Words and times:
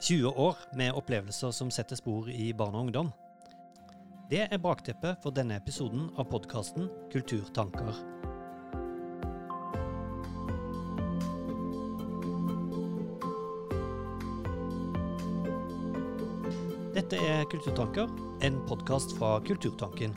20 0.00 0.28
år 0.28 0.56
med 0.74 0.92
opplevelser 0.92 1.50
som 1.50 1.70
setter 1.70 1.96
spor 1.96 2.28
i 2.30 2.52
barn 2.54 2.74
og 2.74 2.86
ungdom. 2.86 3.12
Det 4.30 4.42
er 4.50 4.58
bakteppet 4.58 5.22
for 5.22 5.30
denne 5.30 5.56
episoden 5.60 6.08
av 6.18 6.26
podkasten 6.30 6.88
Kulturtanker. 7.12 7.94
Dette 16.96 17.18
er 17.22 17.44
Kulturtanker, 17.52 18.10
en 18.42 18.62
podkast 18.66 19.14
fra 19.18 19.36
Kulturtanken. 19.46 20.16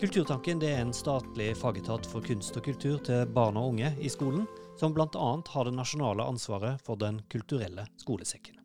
Kulturtanken 0.00 0.62
er 0.62 0.80
en 0.80 0.92
statlig 0.94 1.50
fagetat 1.60 2.06
for 2.08 2.24
kunst 2.24 2.56
og 2.56 2.64
kultur 2.68 3.00
til 3.04 3.26
barn 3.36 3.58
og 3.60 3.74
unge 3.74 3.90
i 4.00 4.12
skolen, 4.12 4.46
som 4.80 4.94
bl.a. 4.96 5.30
har 5.52 5.68
det 5.68 5.74
nasjonale 5.76 6.24
ansvaret 6.24 6.80
for 6.86 7.00
Den 7.00 7.20
kulturelle 7.32 7.88
skolesekken. 8.00 8.55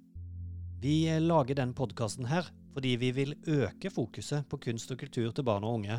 Vi 0.81 1.19
lager 1.19 1.55
den 1.55 1.73
podkasten 1.77 2.25
her 2.25 2.47
fordi 2.73 2.95
vi 2.97 3.11
vil 3.13 3.35
øke 3.47 3.91
fokuset 3.93 4.47
på 4.49 4.57
kunst 4.57 4.89
og 4.89 4.97
kultur 4.97 5.27
til 5.29 5.45
barn 5.45 5.65
og 5.67 5.75
unge, 5.77 5.97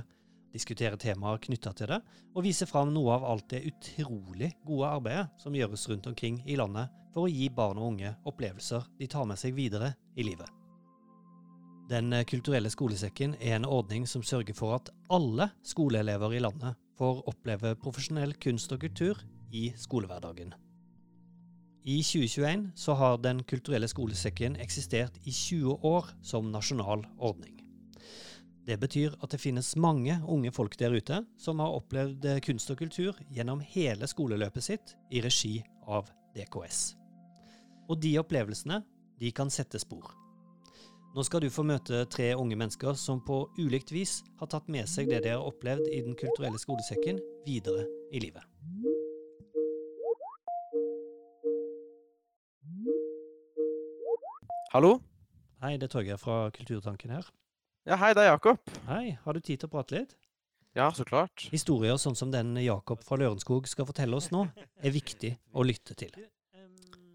diskutere 0.51 0.99
temaer 0.99 1.39
knytta 1.45 1.71
til 1.77 1.93
det, 1.93 1.99
og 2.35 2.43
vise 2.43 2.67
fram 2.67 2.91
noe 2.91 3.13
av 3.15 3.27
alt 3.29 3.47
det 3.53 3.61
utrolig 3.69 4.49
gode 4.67 4.89
arbeidet 4.89 5.29
som 5.39 5.55
gjøres 5.55 5.85
rundt 5.93 6.09
omkring 6.11 6.41
i 6.51 6.57
landet 6.59 6.91
for 7.15 7.29
å 7.29 7.31
gi 7.31 7.47
barn 7.53 7.79
og 7.79 7.93
unge 7.93 8.11
opplevelser 8.27 8.89
de 8.99 9.07
tar 9.13 9.29
med 9.29 9.39
seg 9.39 9.55
videre 9.55 9.93
i 10.17 10.27
livet. 10.27 10.51
Den 11.93 12.11
kulturelle 12.27 12.73
skolesekken 12.73 13.37
er 13.39 13.61
en 13.61 13.69
ordning 13.69 14.09
som 14.09 14.27
sørger 14.27 14.57
for 14.57 14.81
at 14.81 14.91
alle 15.15 15.53
skoleelever 15.63 16.35
i 16.35 16.43
landet 16.43 16.75
får 16.99 17.23
oppleve 17.31 17.77
profesjonell 17.79 18.35
kunst 18.43 18.75
og 18.75 18.83
kultur 18.83 19.23
i 19.55 19.69
skolehverdagen. 19.79 20.57
I 21.85 22.03
2021 22.03 22.71
så 22.75 22.93
har 22.93 23.19
Den 23.19 23.43
kulturelle 23.43 23.89
skolesekken 23.89 24.57
eksistert 24.57 25.17
i 25.25 25.33
20 25.33 25.81
år 25.83 26.07
som 26.23 26.53
nasjonal 26.53 27.03
ordning. 27.19 27.59
Det 28.67 28.77
betyr 28.79 29.17
at 29.19 29.33
det 29.35 29.41
finnes 29.43 29.75
mange 29.77 30.21
unge 30.29 30.53
folk 30.55 30.77
der 30.79 30.95
ute 30.95 31.25
som 31.39 31.59
har 31.59 31.75
opplevd 31.75 32.29
kunst 32.47 32.71
og 32.71 32.79
kultur 32.79 33.19
gjennom 33.35 33.61
hele 33.75 34.07
skoleløpet 34.07 34.63
sitt 34.63 34.95
i 35.11 35.25
regi 35.25 35.57
av 35.91 36.07
DKS. 36.37 36.95
Og 37.91 37.99
de 37.99 38.15
opplevelsene, 38.23 38.85
de 39.19 39.33
kan 39.35 39.51
sette 39.51 39.83
spor. 39.83 40.15
Nå 41.13 41.27
skal 41.27 41.43
du 41.43 41.51
få 41.51 41.67
møte 41.67 42.07
tre 42.07 42.31
unge 42.39 42.57
mennesker 42.57 42.95
som 42.95 43.21
på 43.27 43.43
ulikt 43.59 43.91
vis 43.93 44.21
har 44.39 44.49
tatt 44.55 44.71
med 44.71 44.87
seg 44.89 45.11
det 45.11 45.25
de 45.27 45.35
har 45.35 45.43
opplevd 45.43 45.91
i 45.91 46.01
Den 46.07 46.15
kulturelle 46.15 46.63
skolesekken, 46.63 47.19
videre 47.45 47.89
i 48.15 48.23
livet. 48.23 49.02
Hallo? 54.73 54.95
Hei, 55.61 55.75
det 55.77 55.85
er 55.85 55.91
Torgeir 55.93 56.17
fra 56.17 56.47
Kulturtanken 56.49 57.11
her. 57.13 57.27
Ja, 57.85 57.99
hei, 58.01 58.15
det 58.17 58.23
er 58.23 58.31
Jakob. 58.31 58.71
Hei, 58.87 59.19
har 59.21 59.37
du 59.37 59.41
tid 59.45 59.61
til 59.61 59.69
å 59.69 59.73
prate 59.75 59.93
litt? 59.93 60.15
Ja, 60.73 60.87
så 60.97 61.05
klart. 61.05 61.45
Historier 61.53 61.99
sånn 62.01 62.17
som 62.17 62.33
den 62.33 62.55
Jakob 62.57 63.03
fra 63.05 63.19
Lørenskog 63.21 63.69
skal 63.69 63.85
fortelle 63.91 64.17
oss 64.17 64.31
nå, 64.33 64.47
er 64.81 64.97
viktig 64.97 65.35
å 65.53 65.67
lytte 65.69 65.93
til. 66.01 66.17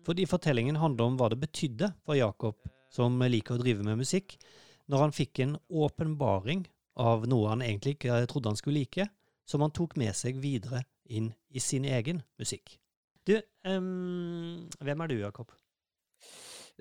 Fordi 0.06 0.30
fortellingen 0.30 0.78
handler 0.78 1.10
om 1.10 1.18
hva 1.18 1.32
det 1.34 1.42
betydde 1.48 1.90
for 2.06 2.20
Jakob, 2.20 2.62
som 2.94 3.18
liker 3.26 3.58
å 3.58 3.64
drive 3.66 3.90
med 3.90 4.04
musikk, 4.06 4.38
når 4.86 5.08
han 5.08 5.18
fikk 5.18 5.42
en 5.48 5.58
åpenbaring 5.66 6.68
av 7.02 7.26
noe 7.26 7.56
han 7.56 7.66
egentlig 7.66 7.98
ikke 7.98 8.22
trodde 8.30 8.54
han 8.54 8.62
skulle 8.62 8.84
like, 8.84 9.10
som 9.50 9.66
han 9.66 9.74
tok 9.74 9.98
med 9.98 10.14
seg 10.14 10.38
videre 10.46 10.86
inn 11.10 11.34
i 11.50 11.58
sin 11.58 11.90
egen 11.90 12.22
musikk. 12.38 12.78
Du, 13.26 13.34
um, 13.66 14.68
hvem 14.78 15.02
er 15.02 15.10
du, 15.10 15.24
Jakob? 15.26 15.58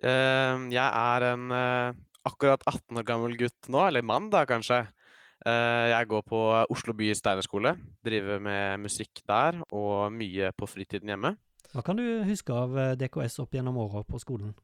Uh, 0.05 0.69
jeg 0.69 0.85
er 0.85 1.25
en 1.31 1.49
uh, 1.53 1.97
akkurat 2.29 2.63
18 2.69 3.01
år 3.01 3.07
gammel 3.09 3.37
gutt 3.41 3.71
nå, 3.73 3.87
eller 3.87 4.05
mann 4.05 4.29
da, 4.33 4.45
kanskje. 4.49 4.83
Uh, 5.47 5.89
jeg 5.93 6.11
går 6.11 6.23
på 6.27 6.43
Oslo 6.73 6.95
by 6.97 7.11
steinerskole, 7.17 7.77
driver 8.05 8.43
med 8.43 8.85
musikk 8.85 9.23
der, 9.29 9.63
og 9.73 10.13
mye 10.13 10.53
på 10.57 10.69
fritiden 10.69 11.13
hjemme. 11.13 11.37
Hva 11.73 11.85
kan 11.85 11.99
du 11.99 12.05
huske 12.29 12.55
av 12.55 12.77
DKS 12.97 13.41
opp 13.45 13.57
gjennom 13.57 13.79
åra 13.83 14.05
på 14.07 14.21
skolen? 14.23 14.55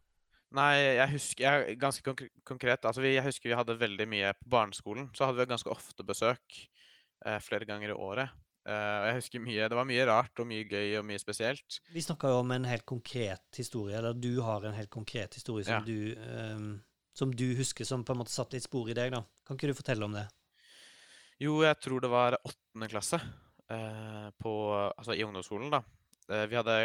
Nei, 0.52 0.76
jeg 0.98 1.08
husker 1.14 1.44
jeg, 1.46 1.78
ganske 1.80 2.04
konk 2.04 2.26
konkret 2.44 2.84
altså 2.84 3.00
vi, 3.00 3.14
Jeg 3.14 3.24
husker 3.24 3.48
vi 3.48 3.56
hadde 3.56 3.76
veldig 3.80 4.06
mye 4.08 4.34
på 4.36 4.50
barneskolen. 4.52 5.08
Så 5.16 5.24
hadde 5.24 5.40
vi 5.40 5.48
ganske 5.48 5.72
ofte 5.72 6.04
besøk. 6.04 6.58
flere 7.40 7.64
ganger 7.64 7.92
i 7.92 7.96
året. 7.96 8.32
Uh, 8.62 9.08
jeg 9.08 9.14
husker 9.16 9.42
mye, 9.42 9.66
Det 9.66 9.74
var 9.74 9.86
mye 9.88 10.04
rart 10.06 10.38
og 10.38 10.46
mye 10.46 10.62
gøy 10.70 10.94
og 11.00 11.06
mye 11.08 11.18
spesielt. 11.18 11.80
Vi 11.90 12.02
snakka 12.04 12.30
jo 12.30 12.42
om 12.44 12.52
en 12.54 12.66
helt 12.70 12.86
konkret 12.86 13.58
historie, 13.58 13.96
eller 13.98 14.14
du 14.14 14.36
har 14.46 14.62
en 14.62 14.76
helt 14.76 14.90
konkret 14.90 15.34
historie 15.34 15.66
som, 15.66 15.80
ja. 15.80 15.82
du, 15.82 16.14
um, 16.54 16.76
som 17.10 17.32
du 17.34 17.48
husker 17.58 17.88
som 17.88 18.04
på 18.06 18.14
en 18.14 18.20
måte 18.20 18.30
satte 18.30 18.54
litt 18.54 18.68
spor 18.68 18.90
i 18.90 18.94
deg. 18.94 19.10
da. 19.16 19.24
Kan 19.46 19.58
ikke 19.58 19.72
du 19.72 19.78
fortelle 19.80 20.06
om 20.06 20.14
det? 20.14 20.28
Jo, 21.42 21.56
jeg 21.66 21.74
tror 21.82 22.04
det 22.04 22.10
var 22.12 22.38
åttende 22.38 22.88
klasse 22.92 23.18
uh, 23.18 24.28
på, 24.38 24.52
altså 24.92 25.16
i 25.16 25.24
ungdomsskolen. 25.26 25.72
da. 25.74 25.82
Uh, 26.30 26.44
vi 26.46 26.58
hadde 26.60 26.76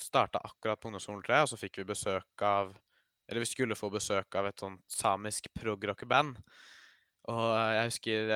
starta 0.00 0.38
akkurat 0.46 0.78
på 0.78 0.92
ungdomsskolen, 0.92 1.24
tror 1.26 1.42
og 1.42 1.50
så 1.50 1.58
fikk 1.58 1.80
vi 1.82 1.88
besøk 1.90 2.46
av 2.46 2.76
Eller 3.30 3.44
vi 3.44 3.46
skulle 3.46 3.76
få 3.78 3.90
besøk 3.94 4.34
av 4.34 4.46
et 4.48 4.58
sånt 4.58 4.80
samisk 4.90 5.44
prog-rockeband. 5.54 6.38
Og 7.30 7.44
jeg 7.54 7.84
husker 7.92 8.32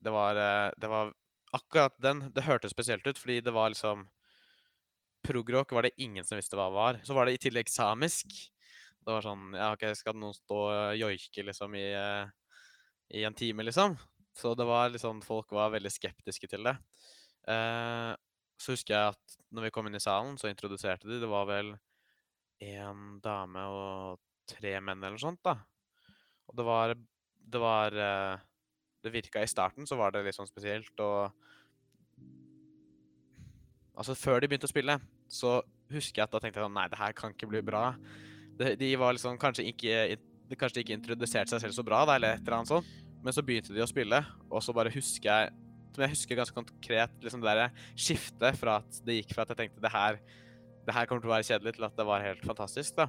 det 0.00 0.12
var, 0.14 0.36
eh, 0.36 0.70
det 0.80 0.88
var 0.88 1.12
akkurat 1.52 1.96
den 1.98 2.30
Det 2.34 2.46
hørtes 2.46 2.72
spesielt 2.72 3.06
ut, 3.06 3.18
fordi 3.18 3.40
det 3.40 3.52
var 3.52 3.70
liksom 3.72 4.08
Progrock 5.26 5.72
var 5.72 5.82
det 5.82 6.00
ingen 6.00 6.24
som 6.24 6.38
visste 6.38 6.56
hva 6.56 6.70
det 6.70 6.76
var. 6.78 7.00
Så 7.04 7.14
var 7.14 7.26
det 7.28 7.34
i 7.36 7.42
tillegg 7.42 7.68
samisk. 7.68 8.32
Det 9.04 9.12
var 9.12 9.24
sånn 9.24 9.50
Ja, 9.56 9.72
OK, 9.74 9.84
skal 9.98 10.16
noen 10.16 10.36
stå 10.36 10.60
og 10.70 10.96
joike 11.00 11.44
liksom 11.44 11.76
i, 11.76 11.86
eh, 11.96 12.30
i 13.20 13.24
en 13.28 13.36
time, 13.36 13.64
liksom? 13.66 13.98
Så 14.36 14.54
det 14.56 14.64
var 14.68 14.90
liksom 14.92 15.20
Folk 15.24 15.52
var 15.52 15.72
veldig 15.74 15.92
skeptiske 15.92 16.48
til 16.48 16.64
det. 16.64 16.76
Eh, 17.48 18.14
så 18.60 18.74
husker 18.76 18.94
jeg 18.94 19.14
at 19.14 19.36
når 19.52 19.68
vi 19.68 19.72
kom 19.74 19.88
inn 19.88 19.96
i 19.96 20.02
salen, 20.02 20.36
så 20.38 20.50
introduserte 20.50 21.08
de 21.08 21.20
Det 21.20 21.28
var 21.28 21.46
vel 21.48 21.74
én 22.60 23.20
dame 23.24 23.62
og 23.72 24.20
tre 24.50 24.76
menn 24.80 25.02
eller 25.04 25.20
sånt, 25.20 25.40
da. 25.44 25.56
Og 26.48 26.56
det 26.56 26.66
var 26.66 26.94
Det 27.40 27.60
var 27.60 27.96
eh, 27.96 28.38
det 29.04 29.12
virka 29.14 29.42
i 29.42 29.50
starten, 29.50 29.86
så 29.88 29.98
var 29.98 30.12
det 30.12 30.24
litt 30.26 30.36
sånn 30.36 30.50
spesielt. 30.50 30.92
Og 31.00 31.30
Altså, 34.00 34.14
før 34.16 34.40
de 34.40 34.48
begynte 34.48 34.64
å 34.64 34.70
spille, 34.70 34.94
så 35.28 35.58
husker 35.92 36.22
jeg 36.22 36.24
at 36.24 36.32
da 36.32 36.38
tenkte 36.40 36.56
jeg 36.56 36.64
sånn 36.64 36.76
Nei, 36.78 36.86
det 36.88 36.96
her 36.96 37.12
kan 37.12 37.34
ikke 37.34 37.50
bli 37.50 37.60
bra. 37.66 37.90
De, 38.56 38.70
de 38.80 38.88
var 38.96 39.12
liksom 39.12 39.36
kanskje 39.40 39.66
ikke 39.68 39.96
de 40.50 40.58
kanskje 40.58 40.82
ikke 40.82 40.96
introduserte 40.96 41.52
seg 41.52 41.62
selv 41.62 41.76
så 41.76 41.84
bra, 41.86 42.00
da, 42.08 42.16
eller 42.18 42.34
et 42.34 42.42
eller 42.42 42.56
annet 42.58 42.72
sånt. 42.72 42.88
Men 43.22 43.36
så 43.36 43.44
begynte 43.44 43.74
de 43.76 43.84
å 43.84 43.88
spille, 43.90 44.22
og 44.48 44.64
så 44.64 44.74
bare 44.74 44.92
husker 44.94 45.28
jeg 45.28 45.50
Som 45.90 46.04
jeg 46.04 46.12
husker 46.14 46.38
ganske 46.38 46.54
konkret, 46.54 47.14
liksom 47.18 47.42
det 47.42 47.50
der 47.58 47.72
skiftet 47.98 48.58
fra 48.60 48.76
at 48.78 49.00
det 49.04 49.16
gikk 49.16 49.34
fra 49.34 49.42
at 49.42 49.50
jeg 49.50 49.58
tenkte 49.58 49.82
det 49.82 49.90
her, 49.90 50.20
det 50.86 50.94
her 50.94 51.10
kommer 51.10 51.24
til 51.24 51.32
å 51.32 51.34
være 51.34 51.48
kjedelig, 51.48 51.74
til 51.76 51.88
at 51.88 51.98
det 51.98 52.06
var 52.06 52.22
helt 52.22 52.46
fantastisk, 52.46 52.94
da. 53.02 53.08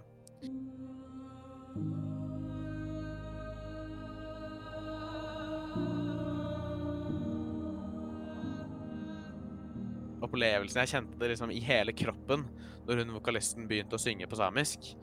Opplevelsen 10.31 10.85
Jeg 10.85 10.93
kjente 10.95 11.19
det 11.19 11.33
liksom 11.33 11.51
i 11.51 11.59
hele 11.63 11.93
kroppen 11.95 12.45
når 12.87 13.03
hun 13.03 13.15
vokalisten 13.19 13.67
begynte 13.69 13.97
å 13.97 14.01
synge 14.01 14.27
på 14.27 14.39
samisk. 14.39 14.93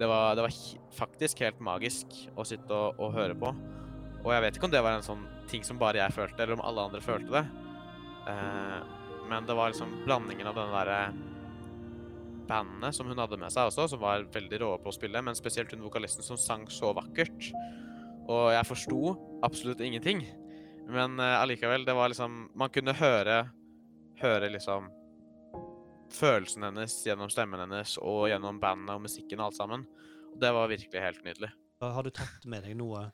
Det 0.00 0.08
var, 0.08 0.34
det 0.34 0.44
var 0.46 0.54
faktisk 0.96 1.42
helt 1.44 1.60
magisk 1.62 2.16
å 2.34 2.44
sitte 2.48 2.72
og, 2.74 2.98
og, 2.98 3.12
høre 3.14 3.36
på. 3.38 3.52
Og 4.24 4.32
jeg 4.32 4.44
vet 4.44 4.56
ikke 4.56 4.66
om 4.66 4.72
det 4.72 4.82
var 4.82 4.96
en 4.96 5.04
sånn 5.04 5.26
ting 5.50 5.62
som 5.66 5.78
bare 5.80 6.00
jeg 6.00 6.16
følte, 6.16 6.42
eller 6.42 6.56
om 6.56 6.64
alle 6.64 6.86
andre 6.88 7.02
følte 7.04 7.36
det. 7.36 7.44
Eh, 8.32 8.80
men 9.30 9.46
det 9.46 9.56
var 9.56 9.70
liksom 9.70 9.92
blandingen 10.08 10.48
av 10.50 10.56
den 10.58 10.74
derre 10.74 10.98
bandet 12.50 12.96
som 12.96 13.06
hun 13.06 13.20
hadde 13.20 13.38
med 13.38 13.52
seg 13.54 13.70
også, 13.70 13.86
som 13.92 14.02
var 14.02 14.26
veldig 14.34 14.60
rå 14.64 14.72
på 14.82 14.90
å 14.90 14.96
spille, 14.96 15.22
men 15.22 15.38
spesielt 15.38 15.70
hun 15.76 15.84
vokalisten 15.86 16.26
som 16.26 16.40
sang 16.40 16.66
så 16.72 16.90
vakkert. 16.96 17.52
Og 18.26 18.50
jeg 18.56 18.68
forsto 18.68 19.14
absolutt 19.46 19.84
ingenting. 19.84 20.24
Men 20.90 21.20
uh, 21.22 21.38
allikevel, 21.38 21.84
det 21.86 21.94
var 21.94 22.10
liksom 22.10 22.48
Man 22.58 22.72
kunne 22.74 22.96
høre 22.98 23.44
høre 24.20 24.50
liksom 24.52 24.90
følelsen 26.10 26.66
hennes 26.66 26.94
gjennom 27.06 27.30
stemmen 27.32 27.62
hennes 27.62 27.96
og 28.02 28.28
gjennom 28.30 28.58
bandet 28.62 28.96
og 28.96 29.04
musikken 29.04 29.40
og 29.40 29.50
alt 29.50 29.58
sammen. 29.60 29.86
Og 30.32 30.38
det 30.42 30.52
var 30.54 30.70
virkelig 30.70 31.02
helt 31.02 31.24
nydelig. 31.26 31.50
Har 31.80 32.04
du 32.04 32.10
tatt 32.12 32.44
med 32.50 32.66
deg 32.66 32.76
noe 32.76 33.06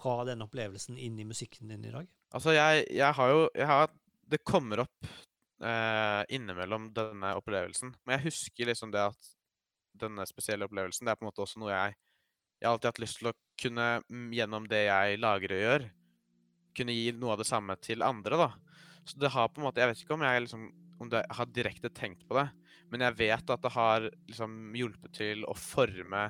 fra 0.00 0.24
den 0.26 0.42
opplevelsen 0.42 0.98
inn 0.98 1.18
i 1.20 1.28
musikken 1.28 1.70
din 1.70 1.84
i 1.86 1.92
dag? 1.92 2.08
Altså, 2.34 2.54
jeg, 2.56 2.86
jeg 2.94 3.16
har 3.16 3.32
jo 3.32 3.42
jeg 3.54 3.66
har, 3.66 3.90
Det 4.30 4.38
kommer 4.46 4.84
opp 4.84 5.06
eh, 5.06 6.22
innimellom 6.28 6.90
denne 6.94 7.34
opplevelsen. 7.38 7.94
Men 8.04 8.18
jeg 8.18 8.30
husker 8.30 8.70
liksom 8.70 8.94
det 8.94 9.02
at 9.10 9.30
denne 10.00 10.24
spesielle 10.28 10.64
opplevelsen 10.64 11.06
Det 11.06 11.12
er 11.12 11.18
på 11.18 11.26
en 11.26 11.28
måte 11.28 11.42
også 11.44 11.60
noe 11.60 11.72
jeg 11.72 11.96
Jeg 12.60 12.68
har 12.68 12.76
alltid 12.76 12.90
hatt 12.92 13.02
lyst 13.02 13.18
til 13.20 13.30
å 13.30 13.36
kunne, 13.60 13.86
gjennom 14.32 14.68
det 14.70 14.84
jeg 14.86 15.18
lager 15.20 15.52
og 15.56 15.62
gjør, 15.64 15.86
kunne 16.76 16.94
gi 16.96 17.10
noe 17.16 17.34
av 17.34 17.40
det 17.40 17.48
samme 17.48 17.76
til 17.80 18.04
andre, 18.04 18.38
da. 18.40 18.48
Så 19.08 19.18
det 19.18 19.32
har 19.32 19.48
på 19.48 19.60
en 19.60 19.66
måte 19.66 19.80
Jeg 19.80 19.90
vet 19.90 20.02
ikke 20.02 20.14
om 20.14 20.22
jeg 20.26 20.44
liksom 20.44 20.68
om 21.00 21.08
det, 21.08 21.22
har 21.30 21.46
direkte 21.46 21.88
tenkt 21.88 22.26
på 22.28 22.36
det, 22.36 22.48
Men 22.92 23.00
jeg 23.06 23.16
vet 23.16 23.50
at 23.50 23.62
det 23.62 23.70
har 23.72 24.08
liksom 24.28 24.74
hjulpet 24.76 25.12
til 25.16 25.44
å 25.48 25.54
forme 25.56 26.28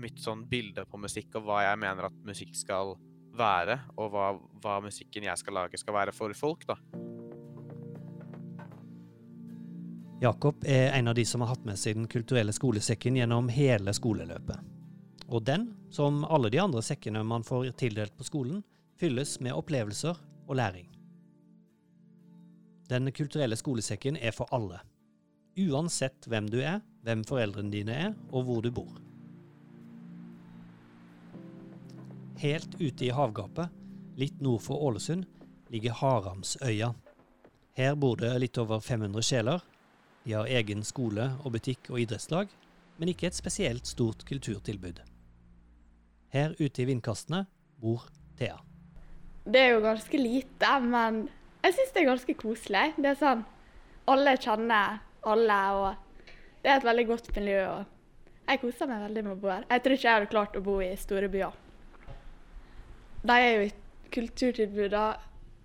mitt 0.00 0.20
sånn 0.22 0.46
bilde 0.48 0.84
på 0.88 1.00
musikk, 1.02 1.34
og 1.36 1.48
hva 1.48 1.64
jeg 1.66 1.80
mener 1.82 2.06
at 2.06 2.20
musikk 2.24 2.54
skal 2.56 2.94
være, 3.36 3.76
og 3.98 4.12
hva, 4.14 4.28
hva 4.62 4.76
musikken 4.84 5.26
jeg 5.26 5.40
skal 5.42 5.58
lage, 5.58 5.80
skal 5.80 5.96
være 5.98 6.14
for 6.14 6.32
folk, 6.38 6.62
da. 6.70 6.78
Jakob 10.20 10.64
er 10.68 10.94
en 10.94 11.10
av 11.10 11.16
de 11.18 11.24
som 11.24 11.42
har 11.42 11.54
hatt 11.54 11.64
med 11.64 11.80
seg 11.80 11.96
Den 11.96 12.08
kulturelle 12.12 12.52
skolesekken 12.52 13.16
gjennom 13.16 13.48
hele 13.52 13.92
skoleløpet. 13.96 14.62
Og 15.30 15.44
den, 15.46 15.70
som 15.90 16.22
alle 16.28 16.50
de 16.52 16.60
andre 16.60 16.82
sekkene 16.84 17.22
man 17.26 17.44
får 17.46 17.72
tildelt 17.80 18.16
på 18.18 18.26
skolen, 18.28 18.62
fylles 19.00 19.38
med 19.40 19.56
opplevelser 19.56 20.16
og 20.46 20.56
læring. 20.60 20.88
Den 22.90 23.12
kulturelle 23.14 23.54
skolesekken 23.56 24.16
er 24.18 24.34
for 24.34 24.50
alle. 24.54 24.80
Uansett 25.60 26.26
hvem 26.26 26.48
du 26.50 26.58
er, 26.58 26.80
hvem 27.06 27.22
foreldrene 27.26 27.70
dine 27.70 27.94
er, 28.08 28.16
og 28.32 28.48
hvor 28.48 28.64
du 28.64 28.70
bor. 28.74 28.98
Helt 32.40 32.74
ute 32.80 33.06
i 33.06 33.12
havgapet, 33.14 33.70
litt 34.18 34.40
nord 34.42 34.64
for 34.64 34.82
Ålesund, 34.88 35.26
ligger 35.70 35.94
Haramsøya. 36.00 36.90
Her 37.78 37.94
bor 37.94 38.16
det 38.18 38.32
litt 38.42 38.58
over 38.58 38.80
500 38.82 39.22
sjeler. 39.22 39.62
De 40.24 40.34
har 40.34 40.50
egen 40.50 40.82
skole 40.84 41.30
og 41.44 41.54
butikk 41.54 41.92
og 41.92 42.00
idrettslag, 42.02 42.50
men 42.98 43.12
ikke 43.12 43.30
et 43.30 43.38
spesielt 43.38 43.86
stort 43.86 44.24
kulturtilbud. 44.28 44.98
Her 46.34 46.56
ute 46.58 46.82
i 46.82 46.88
vindkastene 46.90 47.44
bor 47.80 48.08
Thea. 48.38 48.58
Det 49.46 49.60
er 49.60 49.76
jo 49.76 49.84
ganske 49.84 50.18
lite, 50.20 50.72
men 50.84 51.28
jeg 51.64 51.76
syns 51.76 51.94
det 51.94 52.02
er 52.02 52.10
ganske 52.10 52.36
koselig. 52.40 52.84
Det 52.96 53.12
er 53.12 53.18
sånn 53.20 53.46
Alle 54.10 54.34
kjenner 54.40 55.00
alle, 55.28 55.58
og 55.76 56.30
det 56.62 56.70
er 56.70 56.78
et 56.78 56.86
veldig 56.86 57.06
godt 57.10 57.28
miljø. 57.36 57.60
og 57.68 58.48
Jeg 58.48 58.60
koser 58.62 58.88
meg 58.90 59.04
veldig 59.04 59.24
med 59.26 59.32
å 59.34 59.40
bo 59.42 59.50
her. 59.52 59.66
Jeg 59.68 59.82
tror 59.84 59.96
ikke 59.96 60.08
jeg 60.08 60.18
hadde 60.18 60.32
klart 60.32 60.56
å 60.56 60.64
bo 60.64 60.78
i 60.82 60.90
store 60.98 61.28
byer. 61.30 61.58
De 63.20 63.36
er 63.36 63.50
jo 63.52 63.66
i 63.68 63.72
kulturtilbudene 64.10 65.04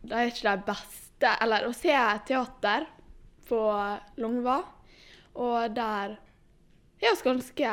De 0.06 0.14
er 0.14 0.30
ikke 0.30 0.52
de 0.52 0.68
beste. 0.68 1.32
Eller 1.42 1.66
å 1.66 1.74
se 1.74 1.96
teater 2.28 2.86
på 3.48 3.62
Longva, 4.22 4.60
og 5.42 5.76
der 5.76 6.18
er 7.00 7.12
oss 7.12 7.24
ganske 7.26 7.72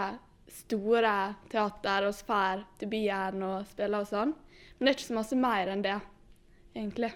store 0.52 1.12
teater 1.50 2.06
og 2.08 2.22
drar 2.26 2.64
til 2.78 2.90
byen 2.92 3.42
og 3.46 3.68
spiller 3.70 4.04
og 4.04 4.08
sånn. 4.08 4.32
Men 4.78 4.86
det 4.86 4.92
er 4.92 4.98
ikke 4.98 5.08
så 5.10 5.18
masse 5.18 5.38
mer 5.38 5.72
enn 5.72 5.84
det, 5.84 5.98
egentlig. 6.74 7.12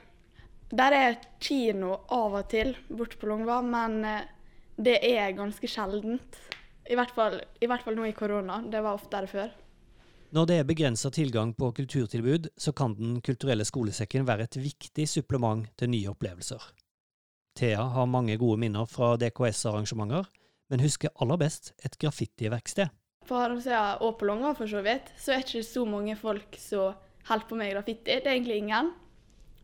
Der 0.71 0.93
er 0.93 1.21
kino 1.39 1.93
av 2.11 2.35
og 2.41 2.49
til 2.51 2.73
borte 2.89 3.19
på 3.21 3.29
Longva, 3.31 3.61
men 3.63 4.01
eh, 4.05 4.25
det 4.77 4.99
er 5.07 5.37
ganske 5.37 5.69
sjeldent. 5.71 6.41
I 6.91 6.97
hvert, 6.99 7.13
fall, 7.15 7.39
I 7.63 7.69
hvert 7.71 7.85
fall 7.87 7.97
nå 7.99 8.07
i 8.09 8.15
korona. 8.15 8.59
Det 8.67 8.83
var 8.83 8.99
oftere 8.99 9.31
før. 9.31 9.55
Når 10.35 10.49
det 10.51 10.57
er 10.59 10.67
begrensa 10.67 11.11
tilgang 11.15 11.53
på 11.55 11.71
kulturtilbud, 11.73 12.51
så 12.59 12.73
kan 12.73 12.97
Den 12.99 13.21
kulturelle 13.23 13.65
skolesekken 13.65 14.27
være 14.27 14.49
et 14.49 14.59
viktig 14.59 15.07
supplement 15.09 15.69
til 15.79 15.91
nye 15.91 16.11
opplevelser. 16.11 16.61
Thea 17.57 17.87
har 17.95 18.11
mange 18.11 18.37
gode 18.37 18.59
minner 18.61 18.91
fra 18.91 19.15
DKS-arrangementer, 19.17 20.27
men 20.69 20.83
husker 20.83 21.15
aller 21.23 21.39
best 21.41 21.73
et 21.87 21.95
graffitiverksted. 21.99 22.91
På 23.27 23.39
Haramsøya 23.39 24.03
og 24.03 24.19
på 24.19 24.27
Longva 24.27 24.53
for 24.59 24.71
så 24.71 24.83
vidt, 24.83 25.15
så 25.19 25.33
er 25.33 25.41
det 25.41 25.55
ikke 25.55 25.71
så 25.71 25.87
mange 25.89 26.19
folk 26.19 26.59
som 26.59 26.99
holder 27.31 27.49
på 27.49 27.59
med 27.59 27.73
graffiti. 27.73 28.03
Det 28.11 28.27
er 28.27 28.35
egentlig 28.35 28.59
ingen. 28.67 28.93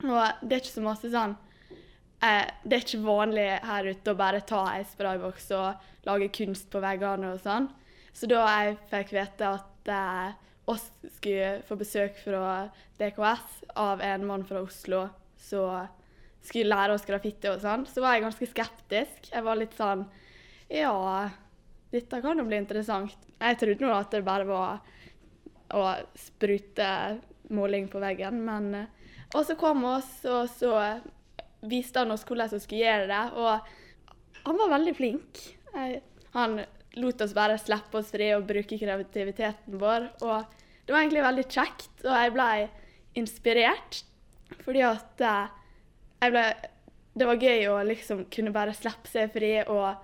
Og 0.02 0.42
det 0.42 0.56
er 0.56 0.62
ikke 0.62 0.74
så 0.74 0.84
masse 0.84 1.10
sånn 1.12 1.34
eh, 2.24 2.46
Det 2.64 2.76
er 2.76 2.84
ikke 2.84 3.04
vanlig 3.04 3.48
her 3.62 3.90
ute 3.92 4.12
å 4.14 4.18
bare 4.18 4.42
ta 4.46 4.64
ei 4.74 4.84
sprayboks 4.88 5.50
og 5.58 6.08
lage 6.08 6.30
kunst 6.34 6.70
på 6.72 6.82
veggene 6.82 7.34
og 7.34 7.42
sånn. 7.42 7.68
Så 8.12 8.28
da 8.30 8.42
jeg 8.44 8.78
fikk 8.90 9.14
vite 9.16 9.52
at 9.56 9.92
eh, 9.92 10.38
oss 10.70 10.88
skulle 11.16 11.62
få 11.66 11.78
besøk 11.78 12.18
fra 12.22 12.68
DKS 13.00 13.62
av 13.78 14.02
en 14.04 14.26
mann 14.28 14.46
fra 14.46 14.62
Oslo 14.62 15.06
som 15.42 15.88
skulle 16.42 16.70
lære 16.74 16.96
oss 16.96 17.06
graffiti 17.06 17.50
og 17.50 17.60
sånn, 17.62 17.86
så 17.86 18.02
var 18.02 18.16
jeg 18.16 18.24
ganske 18.24 18.48
skeptisk. 18.50 19.30
Jeg 19.30 19.46
var 19.46 19.58
litt 19.58 19.74
sånn 19.78 20.04
Ja, 20.72 21.30
dette 21.92 22.22
kan 22.24 22.38
jo 22.40 22.46
bli 22.48 22.58
interessant. 22.58 23.14
Jeg 23.38 23.58
trodde 23.60 23.86
nå 23.86 23.92
at 23.94 24.14
det 24.14 24.24
bare 24.26 24.48
var 24.48 24.80
å 25.72 25.84
sprute 26.18 26.88
måling 27.52 27.88
på 27.92 28.00
veggen, 28.02 28.40
men 28.46 28.74
eh, 28.76 29.01
Og 29.32 29.46
så 29.48 29.56
kom 29.56 29.84
oss, 29.88 30.10
og 30.28 30.50
så 30.52 30.74
viste 31.68 32.02
han 32.02 32.12
oss 32.12 32.24
hvordan 32.28 32.52
vi 32.52 32.60
skulle 32.60 32.84
gjøre 32.84 33.08
det, 33.08 33.22
og 33.38 34.42
han 34.42 34.58
var 34.58 34.72
veldig 34.74 34.94
flink. 34.98 35.42
Han 36.34 36.60
lot 37.00 37.24
oss 37.24 37.34
bare 37.36 37.60
slippe 37.60 38.00
oss 38.00 38.10
fri 38.12 38.32
og 38.36 38.46
bruke 38.48 38.78
kreativiteten 38.80 39.78
vår, 39.80 40.08
og 40.26 40.58
det 40.84 40.92
var 40.92 41.04
egentlig 41.04 41.24
veldig 41.24 41.46
kjekt, 41.46 41.92
og 42.04 42.12
jeg 42.12 42.34
ble 42.34 42.48
inspirert, 43.22 44.02
fordi 44.64 44.82
at 44.84 45.22
eh, 45.24 45.58
jeg 46.22 46.34
ble 46.34 46.44
Det 47.12 47.26
var 47.28 47.42
gøy 47.44 47.66
å 47.68 47.74
liksom 47.84 48.22
kunne 48.32 48.54
bare 48.54 48.72
slippe 48.72 49.10
seg 49.10 49.32
fri 49.34 49.50
og 49.68 50.00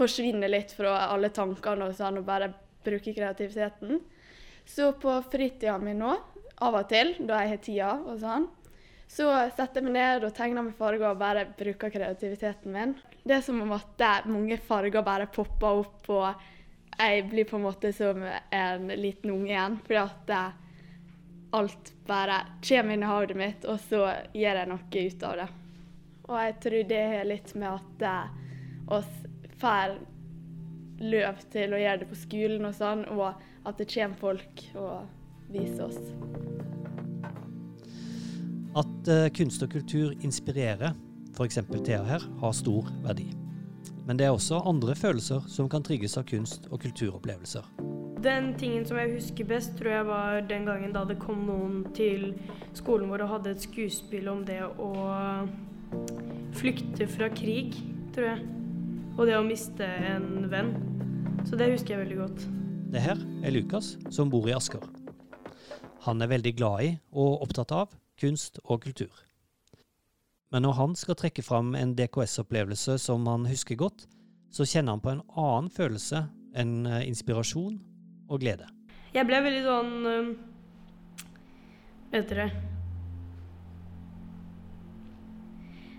forsvinne 0.00 0.48
litt 0.48 0.70
fra 0.72 0.94
alle 1.12 1.28
tankene 1.28 1.90
og 1.90 1.96
sånn, 1.98 2.22
og 2.22 2.24
bare 2.24 2.48
bruke 2.84 3.12
kreativiteten. 3.12 3.98
Så 4.64 4.94
på 4.96 5.12
fritida 5.28 5.74
mi 5.76 5.92
nå, 5.92 6.14
av 6.60 6.76
og 6.80 6.88
til, 6.90 7.14
da 7.26 7.42
jeg 7.42 7.52
har 7.54 7.62
tida 7.64 7.92
og 8.04 8.18
sånn, 8.20 8.48
så 9.10 9.26
setter 9.56 9.80
jeg 9.80 9.88
meg 9.88 9.96
ned 9.96 10.24
og 10.26 10.34
tegner 10.36 10.66
med 10.66 10.76
farger 10.78 11.10
og 11.10 11.18
bare 11.18 11.48
bruker 11.58 11.90
kreativiteten 11.90 12.74
min. 12.74 12.94
Det 13.24 13.38
er 13.38 13.44
som 13.44 13.58
om 13.62 13.72
at 13.74 14.04
mange 14.30 14.58
farger 14.62 15.02
bare 15.06 15.26
popper 15.34 15.82
opp, 15.82 16.10
og 16.14 16.98
jeg 17.00 17.24
blir 17.30 17.48
på 17.48 17.58
en 17.58 17.66
måte 17.66 17.90
som 17.96 18.22
en 18.22 18.92
liten 18.94 19.32
unge 19.34 19.50
igjen. 19.50 19.78
Fordi 19.82 19.98
at 20.04 20.32
alt 21.58 21.92
bare 22.06 22.38
kommer 22.62 22.94
inn 22.94 23.02
i 23.02 23.10
hodet 23.10 23.36
mitt, 23.36 23.66
og 23.66 23.80
så 23.88 24.04
gjør 24.36 24.62
jeg 24.62 24.70
noe 24.70 25.04
ut 25.10 25.26
av 25.26 25.36
det. 25.40 25.48
Og 26.30 26.36
jeg 26.38 26.56
tror 26.62 26.88
det 26.92 27.04
er 27.18 27.26
litt 27.26 27.54
med 27.58 27.72
at 27.72 28.04
eh, 28.06 28.34
oss 28.94 29.14
får 29.60 29.96
løp 31.00 31.40
til 31.50 31.74
å 31.74 31.80
gjøre 31.80 32.02
det 32.02 32.10
på 32.10 32.18
skolen 32.20 32.68
og 32.68 32.76
sånn, 32.76 33.08
og 33.10 33.32
at 33.66 33.80
det 33.80 33.88
kommer 33.90 34.20
folk 34.20 34.62
og 34.78 35.19
viser 35.52 35.86
oss. 35.88 36.00
At 38.78 39.10
uh, 39.10 39.26
kunst 39.34 39.62
og 39.66 39.72
kultur 39.72 40.12
inspirerer, 40.22 40.94
f.eks. 41.34 41.58
Thea 41.84 42.02
her, 42.06 42.26
har 42.40 42.52
stor 42.54 42.90
verdi. 43.02 43.30
Men 44.06 44.18
det 44.18 44.26
er 44.26 44.34
også 44.34 44.62
andre 44.66 44.94
følelser 44.98 45.44
som 45.50 45.68
kan 45.70 45.82
trigges 45.86 46.16
av 46.18 46.24
kunst- 46.30 46.68
og 46.70 46.80
kulturopplevelser. 46.82 47.66
Den 48.20 48.52
tingen 48.58 48.84
som 48.84 48.98
jeg 49.00 49.14
husker 49.14 49.46
best, 49.48 49.76
tror 49.78 49.90
jeg 49.90 50.06
var 50.06 50.40
den 50.48 50.66
gangen 50.68 50.92
da 50.92 51.06
det 51.08 51.18
kom 51.22 51.46
noen 51.48 51.84
til 51.96 52.34
skolen 52.76 53.08
vår 53.08 53.24
og 53.24 53.34
hadde 53.36 53.54
et 53.54 53.64
skuespill 53.64 54.28
om 54.28 54.42
det 54.44 54.60
å 54.60 54.90
flykte 56.58 57.08
fra 57.10 57.30
krig, 57.32 57.78
tror 58.14 58.32
jeg. 58.32 58.48
Og 59.16 59.26
det 59.28 59.38
å 59.38 59.44
miste 59.46 59.86
en 59.86 60.50
venn. 60.52 60.74
Så 61.48 61.56
det 61.56 61.72
husker 61.72 61.96
jeg 61.96 62.04
veldig 62.04 62.20
godt. 62.20 62.48
Det 62.90 63.02
her 63.04 63.22
er 63.46 63.54
Lukas, 63.54 63.94
som 64.12 64.30
bor 64.32 64.48
i 64.50 64.54
Asker. 64.56 64.84
Han 66.06 66.22
er 66.22 66.30
veldig 66.30 66.54
glad 66.56 66.84
i 66.84 66.92
og 67.12 67.42
opptatt 67.44 67.72
av 67.76 67.92
kunst 68.20 68.60
og 68.64 68.82
kultur. 68.84 69.12
Men 70.50 70.64
når 70.66 70.76
han 70.78 70.96
skal 70.98 71.18
trekke 71.18 71.44
fram 71.46 71.74
en 71.78 71.92
DKS-opplevelse 71.98 72.96
som 72.98 73.26
han 73.30 73.46
husker 73.46 73.78
godt, 73.78 74.06
så 74.50 74.66
kjenner 74.66 74.96
han 74.96 75.02
på 75.04 75.12
en 75.12 75.22
annen 75.38 75.70
følelse 75.70 76.24
enn 76.58 76.86
eh, 76.88 77.04
inspirasjon 77.06 77.76
og 78.30 78.40
glede. 78.42 78.66
Jeg 79.14 79.26
ble 79.28 79.38
veldig 79.44 79.62
sånn 79.66 79.92
øh, 80.06 80.30
Vet 82.10 82.30
dere 82.30 82.46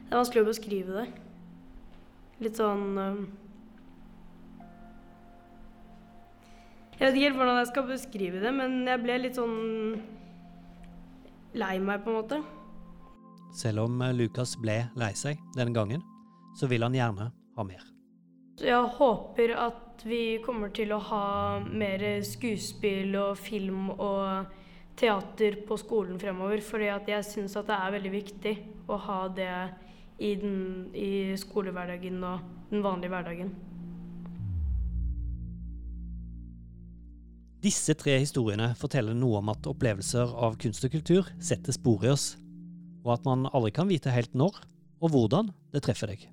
Det 0.01 0.11
er 0.11 0.19
vanskelig 0.19 0.41
å 0.43 0.47
beskrive 0.49 0.95
det. 0.97 1.05
Litt 2.43 2.59
sånn 2.59 2.99
Jeg 7.01 7.07
vet 7.07 7.15
ikke 7.17 7.29
helt 7.31 7.37
hvordan 7.39 7.55
jeg 7.57 7.67
skal 7.71 7.85
beskrive 7.89 8.39
det, 8.43 8.49
men 8.53 8.73
jeg 8.85 9.01
ble 9.01 9.13
litt 9.23 9.37
sånn 9.39 9.55
lei 11.57 11.79
meg, 11.81 12.03
på 12.03 12.11
en 12.11 12.17
måte. 12.19 12.37
Selv 13.57 13.87
om 13.87 13.95
eh, 14.05 14.13
Lukas 14.13 14.53
ble 14.61 14.83
lei 15.01 15.09
seg 15.17 15.41
denne 15.55 15.73
gangen, 15.73 16.03
så 16.53 16.69
vil 16.69 16.85
han 16.85 16.93
gjerne 16.93 17.31
ha 17.57 17.65
mer. 17.65 17.87
Jeg 18.61 18.91
håper 18.99 19.55
at 19.57 20.05
vi 20.05 20.37
kommer 20.45 20.69
til 20.77 20.93
å 20.93 21.01
ha 21.07 21.25
mer 21.65 22.05
skuespill 22.21 23.17
og 23.17 23.41
film 23.41 23.89
og 23.95 24.53
teater 25.01 25.57
på 25.65 25.79
skolen 25.81 26.21
fremover. 26.21 26.61
Fordi 26.61 26.91
jeg 27.15 27.25
syns 27.25 27.57
at 27.57 27.65
det 27.71 27.81
er 27.81 27.97
veldig 27.97 28.13
viktig 28.13 28.55
å 28.93 29.01
ha 29.09 29.19
det 29.33 29.51
i, 30.21 30.35
den, 30.37 30.91
i 30.93 31.33
skolehverdagen 31.41 32.21
og 32.29 32.45
den 32.69 32.85
vanlige 32.85 33.15
hverdagen. 33.15 33.53
Disse 37.61 37.93
tre 37.93 38.15
historiene 38.17 38.71
forteller 38.73 39.13
noe 39.13 39.37
om 39.37 39.49
at 39.53 39.67
opplevelser 39.69 40.31
av 40.33 40.55
kunst 40.61 40.85
og 40.87 40.95
kultur 40.95 41.27
setter 41.37 41.75
spor 41.75 42.01
i 42.07 42.09
oss, 42.09 42.31
og 43.05 43.11
at 43.19 43.27
man 43.27 43.45
aldri 43.53 43.69
kan 43.75 43.89
vite 43.89 44.13
helt 44.13 44.33
når 44.33 44.55
og 45.01 45.13
hvordan 45.13 45.51
det 45.73 45.83
treffer 45.85 46.09
deg. 46.09 46.23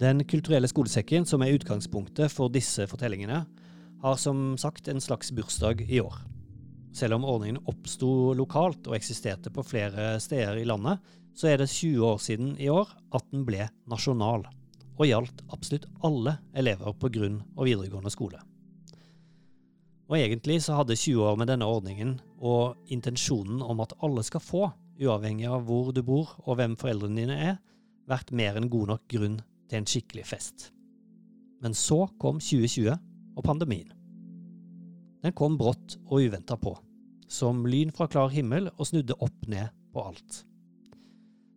Den 0.00 0.24
kulturelle 0.24 0.70
skolesekken, 0.70 1.26
som 1.28 1.44
er 1.44 1.52
utgangspunktet 1.52 2.32
for 2.32 2.52
disse 2.52 2.86
fortellingene, 2.88 3.42
har 4.02 4.16
som 4.18 4.56
sagt 4.58 4.88
en 4.88 5.02
slags 5.04 5.30
bursdag 5.36 5.84
i 5.84 6.00
år. 6.00 6.16
Selv 6.96 7.18
om 7.18 7.26
ordningen 7.28 7.60
oppsto 7.68 8.32
lokalt 8.36 8.88
og 8.88 8.96
eksisterte 8.96 9.52
på 9.52 9.64
flere 9.64 10.16
steder 10.20 10.62
i 10.62 10.66
landet, 10.68 11.00
så 11.36 11.52
er 11.52 11.60
det 11.60 11.70
20 11.72 12.08
år 12.08 12.24
siden 12.24 12.54
i 12.60 12.70
år 12.72 12.88
at 13.12 13.28
den 13.32 13.44
ble 13.48 13.68
nasjonal, 13.88 14.48
og 14.96 15.04
gjaldt 15.08 15.44
absolutt 15.52 15.88
alle 16.04 16.38
elever 16.56 16.96
på 16.96 17.12
grunn- 17.12 17.44
og 17.52 17.68
videregående 17.68 18.12
skole. 18.12 18.40
Og 20.12 20.18
egentlig 20.20 20.58
så 20.60 20.76
hadde 20.76 20.92
20 20.98 21.24
år 21.24 21.38
med 21.40 21.48
denne 21.48 21.64
ordningen 21.64 22.18
og 22.36 22.76
intensjonen 22.92 23.62
om 23.64 23.80
at 23.80 23.94
alle 24.04 24.20
skal 24.26 24.44
få, 24.44 24.66
uavhengig 25.00 25.46
av 25.48 25.64
hvor 25.64 25.88
du 25.96 26.02
bor 26.04 26.34
og 26.44 26.58
hvem 26.58 26.74
foreldrene 26.76 27.16
dine 27.16 27.38
er, 27.40 27.56
vært 28.10 28.28
mer 28.36 28.58
enn 28.60 28.68
god 28.68 28.92
nok 28.92 29.06
grunn 29.08 29.38
til 29.70 29.80
en 29.80 29.88
skikkelig 29.88 30.26
fest. 30.28 30.68
Men 31.64 31.72
så 31.72 32.02
kom 32.20 32.42
2020 32.44 32.92
og 32.92 33.46
pandemien. 33.46 33.88
Den 35.24 35.32
kom 35.38 35.56
brått 35.56 35.96
og 36.04 36.26
uventa 36.26 36.60
på, 36.60 36.74
som 37.24 37.64
lyn 37.64 37.96
fra 37.96 38.10
klar 38.12 38.28
himmel 38.36 38.68
og 38.74 38.92
snudde 38.92 39.16
opp 39.16 39.48
ned 39.48 39.72
på 39.96 40.04
alt. 40.12 40.42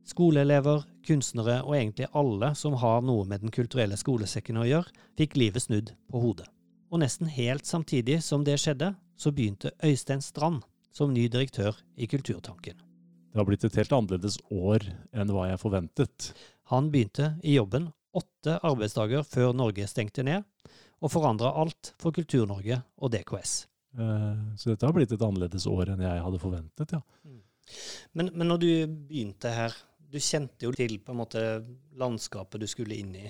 Skoleelever, 0.07 0.85
kunstnere 1.03 1.59
og 1.65 1.75
egentlig 1.75 2.07
alle 2.15 2.55
som 2.55 2.79
har 2.79 3.03
noe 3.03 3.27
med 3.27 3.43
Den 3.43 3.51
kulturelle 3.51 3.99
skolesekken 3.99 4.63
å 4.63 4.69
gjøre, 4.69 4.93
fikk 5.19 5.35
livet 5.35 5.67
snudd 5.67 5.91
på 6.07 6.23
hodet. 6.23 6.54
Og 6.95 7.01
nesten 7.01 7.27
helt 7.27 7.67
samtidig 7.67 8.21
som 8.23 8.45
det 8.47 8.53
skjedde, 8.61 8.93
så 9.19 9.33
begynte 9.35 9.73
Øystein 9.83 10.21
Strand 10.23 10.61
som 10.95 11.11
ny 11.11 11.25
direktør 11.27 11.75
i 11.99 12.07
Kulturtanken. 12.07 12.77
Det 12.79 13.35
har 13.35 13.43
blitt 13.49 13.65
et 13.67 13.75
helt 13.81 13.91
annerledes 13.91 14.37
år 14.47 14.85
enn 15.11 15.33
hva 15.35 15.49
jeg 15.49 15.59
forventet. 15.59 16.29
Han 16.71 16.87
begynte 16.93 17.33
i 17.43 17.57
jobben 17.57 17.89
åtte 18.15 18.55
arbeidsdager 18.63 19.27
før 19.27 19.51
Norge 19.51 19.89
stengte 19.91 20.23
ned, 20.23 20.47
og 21.03 21.11
forandra 21.11 21.51
alt 21.59 21.91
for 21.99 22.15
Kultur-Norge 22.15 22.79
og 22.95 23.11
DKS. 23.11 23.57
Eh, 23.99 24.55
Så 24.55 24.71
dette 24.71 24.87
har 24.87 24.95
blitt 24.95 25.11
et 25.11 25.27
annerledes 25.27 25.67
år 25.67 25.91
enn 25.91 26.07
jeg 26.07 26.23
hadde 26.23 26.39
forventet, 26.39 26.95
ja. 26.95 27.03
Men, 28.15 28.31
men 28.31 28.47
når 28.47 28.63
du 28.63 28.69
begynte 28.87 29.51
her, 29.51 29.75
du 29.99 30.21
kjente 30.23 30.63
jo 30.63 30.71
til 30.71 31.01
på 31.03 31.11
en 31.11 31.19
måte 31.25 31.41
landskapet 31.99 32.63
du 32.63 32.71
skulle 32.71 32.95
inn 32.95 33.17
i. 33.19 33.27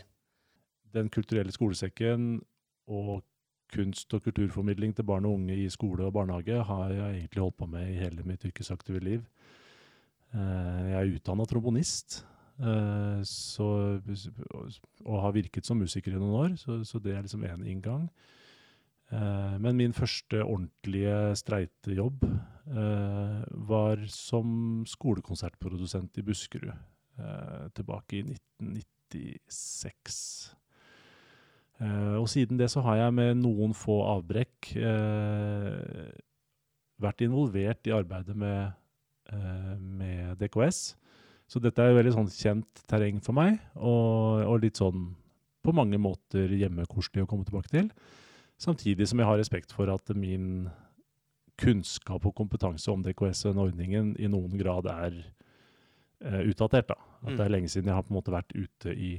Den 0.93 1.09
kulturelle 1.09 1.55
skolesekken 1.55 2.35
og 2.85 3.23
kunst- 3.73 4.13
og 4.13 4.23
kulturformidling 4.23 4.93
til 4.95 5.03
barn 5.07 5.25
og 5.25 5.33
unge 5.39 5.55
i 5.57 5.69
skole 5.69 6.05
og 6.05 6.13
barnehage 6.13 6.63
har 6.63 6.89
jeg 6.93 7.15
egentlig 7.21 7.43
holdt 7.43 7.57
på 7.57 7.67
med 7.69 7.89
i 7.89 7.99
hele 7.99 8.23
mitt 8.27 8.45
yrkesaktive 8.45 8.99
liv. 9.03 9.21
Eh, 10.33 10.89
Jeg 10.91 10.99
er 10.99 11.13
utdanna 11.15 11.45
trombonist, 11.47 12.25
eh, 12.59 13.21
så, 13.23 13.67
og 15.05 15.21
har 15.21 15.31
virket 15.35 15.65
som 15.65 15.79
musiker 15.79 16.11
i 16.11 16.19
noen 16.19 16.35
år, 16.43 16.57
så, 16.59 16.83
så 16.83 16.99
det 16.99 17.15
er 17.15 17.21
liksom 17.23 17.43
én 17.47 17.67
inngang. 17.67 18.09
Eh, 19.11 19.57
Men 19.59 19.77
min 19.77 19.93
første 19.93 20.43
ordentlige 20.43 21.35
streite 21.35 21.95
jobb 21.95 22.25
var 22.65 23.97
som 24.09 24.83
skolekonsertprodusent 24.89 26.17
i 26.17 26.23
Buskerud 26.25 26.71
tilbake 27.77 28.17
i 28.17 28.23
1996. 28.25 30.55
Eh, 31.83 32.15
og 32.15 32.27
siden 32.31 32.59
det 32.59 32.69
så 32.71 32.83
har 32.85 33.01
jeg 33.01 33.15
med 33.17 33.41
noen 33.41 33.73
få 33.75 33.97
avbrekk 34.13 34.69
uh, 34.79 36.07
vært 37.03 37.25
involvert 37.25 37.89
i 37.89 37.93
arbeidet 37.95 38.35
med, 38.39 38.71
uh, 39.33 39.73
med 39.75 40.39
DKS. 40.39 40.95
Så 41.51 41.59
dette 41.61 41.83
er 41.83 41.91
jo 41.91 41.99
veldig 41.99 42.15
sånn 42.15 42.31
kjent 42.31 42.85
terreng 42.89 43.19
for 43.21 43.35
meg, 43.37 43.59
og, 43.75 44.45
og 44.47 44.63
litt 44.63 44.79
sånn 44.79 45.11
på 45.65 45.73
mange 45.75 45.99
måter 46.01 46.49
hjemmekoselig 46.55 47.25
å 47.25 47.29
komme 47.29 47.45
tilbake 47.45 47.73
til. 47.73 47.91
Samtidig 48.61 49.09
som 49.09 49.19
jeg 49.19 49.27
har 49.27 49.39
respekt 49.41 49.75
for 49.75 49.91
at 49.91 50.09
min 50.15 50.69
kunnskap 51.59 52.23
og 52.27 52.35
kompetanse 52.37 52.87
om 52.91 53.03
DKS 53.03 53.49
og 53.51 53.65
ordningen 53.67 54.13
i 54.21 54.29
noen 54.31 54.55
grad 54.59 54.87
er 54.91 55.17
utdatert. 56.21 56.87
da. 56.87 56.97
At 57.25 57.33
Mm. 57.33 57.37
det 57.37 57.45
er 57.45 57.53
lenge 57.53 57.69
siden 57.69 57.89
jeg 57.89 57.95
har 57.95 58.03
på 58.03 58.13
en 58.13 58.17
måte 58.19 58.33
vært 58.33 58.55
ute 58.55 58.93
i 58.95 59.11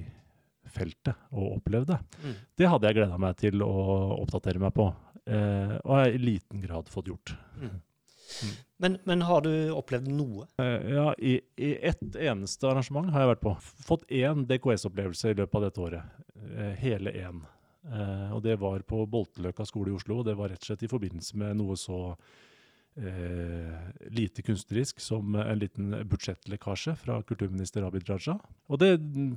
feltet 0.76 1.26
og 1.32 1.56
opplevd 1.58 1.90
det. 1.94 1.98
Mm. 2.22 2.36
Det 2.60 2.70
hadde 2.72 2.90
jeg 2.90 2.98
gleda 3.00 3.18
meg 3.26 3.40
til 3.40 3.64
å 3.64 3.74
oppdatere 4.20 4.62
meg 4.62 4.74
på, 4.76 4.90
eh, 5.26 5.74
og 5.82 5.92
har 5.96 6.12
i 6.12 6.22
liten 6.22 6.62
grad 6.64 6.92
fått 6.92 7.10
gjort. 7.12 7.34
Mm. 7.60 7.76
Men, 8.76 8.98
men 9.04 9.22
har 9.24 9.44
du 9.46 9.52
opplevd 9.72 10.08
noe? 10.12 10.46
Eh, 10.60 10.88
ja, 10.92 11.10
i, 11.18 11.38
I 11.56 11.72
ett 11.88 12.16
eneste 12.16 12.68
arrangement 12.68 13.10
har 13.14 13.24
jeg 13.24 13.32
vært 13.34 13.44
på. 13.44 13.54
Fått 13.86 14.08
én 14.12 14.44
DKS-opplevelse 14.48 15.32
i 15.32 15.38
løpet 15.38 15.58
av 15.58 15.68
dette 15.68 15.84
året. 15.84 16.18
Eh, 16.50 16.74
hele 16.82 17.14
én. 17.16 17.44
Eh, 17.86 18.34
og 18.34 18.42
det 18.44 18.58
var 18.60 18.82
på 18.88 19.04
Bolteløkka 19.08 19.66
skole 19.68 19.92
i 19.92 19.96
Oslo, 19.96 20.20
og 20.20 20.28
det 20.28 20.36
var 20.36 20.52
rett 20.52 20.60
og 20.60 20.70
slett 20.72 20.84
i 20.84 20.90
forbindelse 20.90 21.38
med 21.40 21.56
noe 21.60 21.78
så 21.80 22.00
eh, 22.96 24.10
lite 24.10 24.42
kunstnerisk 24.42 25.00
som 25.00 25.36
en 25.38 25.58
liten 25.58 25.94
budsjettlekkasje 26.08 26.96
fra 27.00 27.20
kulturminister 27.28 27.86
Abid 27.86 28.08
Raja. 28.08 28.36
Og 28.68 28.80
det 28.82 28.94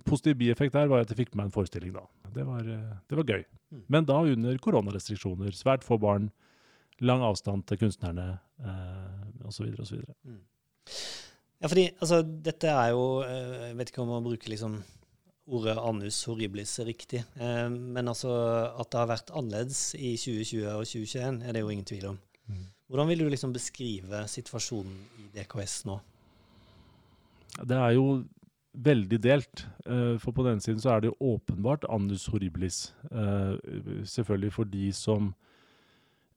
positive 0.08 0.40
bieffekt 0.40 0.76
der 0.76 0.92
var 0.92 1.04
at 1.04 1.12
jeg 1.12 1.24
fikk 1.24 1.34
med 1.34 1.44
meg 1.44 1.50
en 1.50 1.56
forestilling 1.56 1.96
da. 1.96 2.06
Det 2.36 2.46
var, 2.48 2.62
eh, 2.68 3.00
det 3.10 3.20
var 3.20 3.32
gøy. 3.36 3.44
Mm. 3.72 3.84
Men 3.88 4.06
da 4.10 4.20
under 4.34 4.62
koronarestriksjoner. 4.66 5.56
Svært 5.56 5.88
få 5.88 6.00
barn. 6.02 6.32
Lang 7.00 7.24
avstand 7.24 7.64
til 7.68 7.80
kunstnerne 7.80 8.40
eh, 8.60 9.48
osv. 9.48 9.72
osv. 9.80 10.04
Mm. 10.28 10.42
Ja, 11.60 11.68
fordi 11.68 11.90
altså, 12.00 12.22
dette 12.24 12.72
er 12.72 12.94
jo 12.96 13.22
eh, 13.24 13.68
Jeg 13.70 13.78
vet 13.78 13.92
ikke 13.92 14.02
om 14.04 14.14
man 14.16 14.26
bruker 14.26 14.52
liksom 14.52 14.80
ordet 15.50 15.80
anus 15.82 16.22
horribilis 16.30 16.76
riktig, 16.86 17.24
eh, 17.42 17.70
men 17.70 18.08
altså 18.12 18.30
at 18.78 18.92
det 18.92 19.00
har 19.00 19.08
vært 19.10 19.32
annerledes 19.34 19.96
i 19.98 20.14
2020 20.14 20.68
og 20.70 20.84
2021, 20.86 21.40
er 21.42 21.56
det 21.56 21.64
jo 21.64 21.72
ingen 21.74 21.88
tvil 21.90 22.06
om. 22.12 22.20
Hvordan 22.90 23.08
vil 23.12 23.22
du 23.22 23.30
liksom 23.30 23.54
beskrive 23.54 24.24
situasjonen 24.26 24.96
i 25.22 25.28
DKS 25.36 25.84
nå? 25.86 26.00
Det 27.70 27.78
er 27.78 27.92
jo 27.94 28.24
veldig 28.74 29.20
delt. 29.22 29.66
eh, 29.86 30.18
For 30.18 30.32
på 30.34 30.46
den 30.48 30.60
siden 30.60 30.82
så 30.82 30.96
er 30.96 31.02
det 31.02 31.12
jo 31.12 31.36
åpenbart 31.36 31.86
annus 31.90 32.26
horribilis. 32.34 32.94
eh, 33.12 33.58
Selvfølgelig 34.06 34.54
for 34.54 34.64
de 34.64 34.92
som 34.92 35.36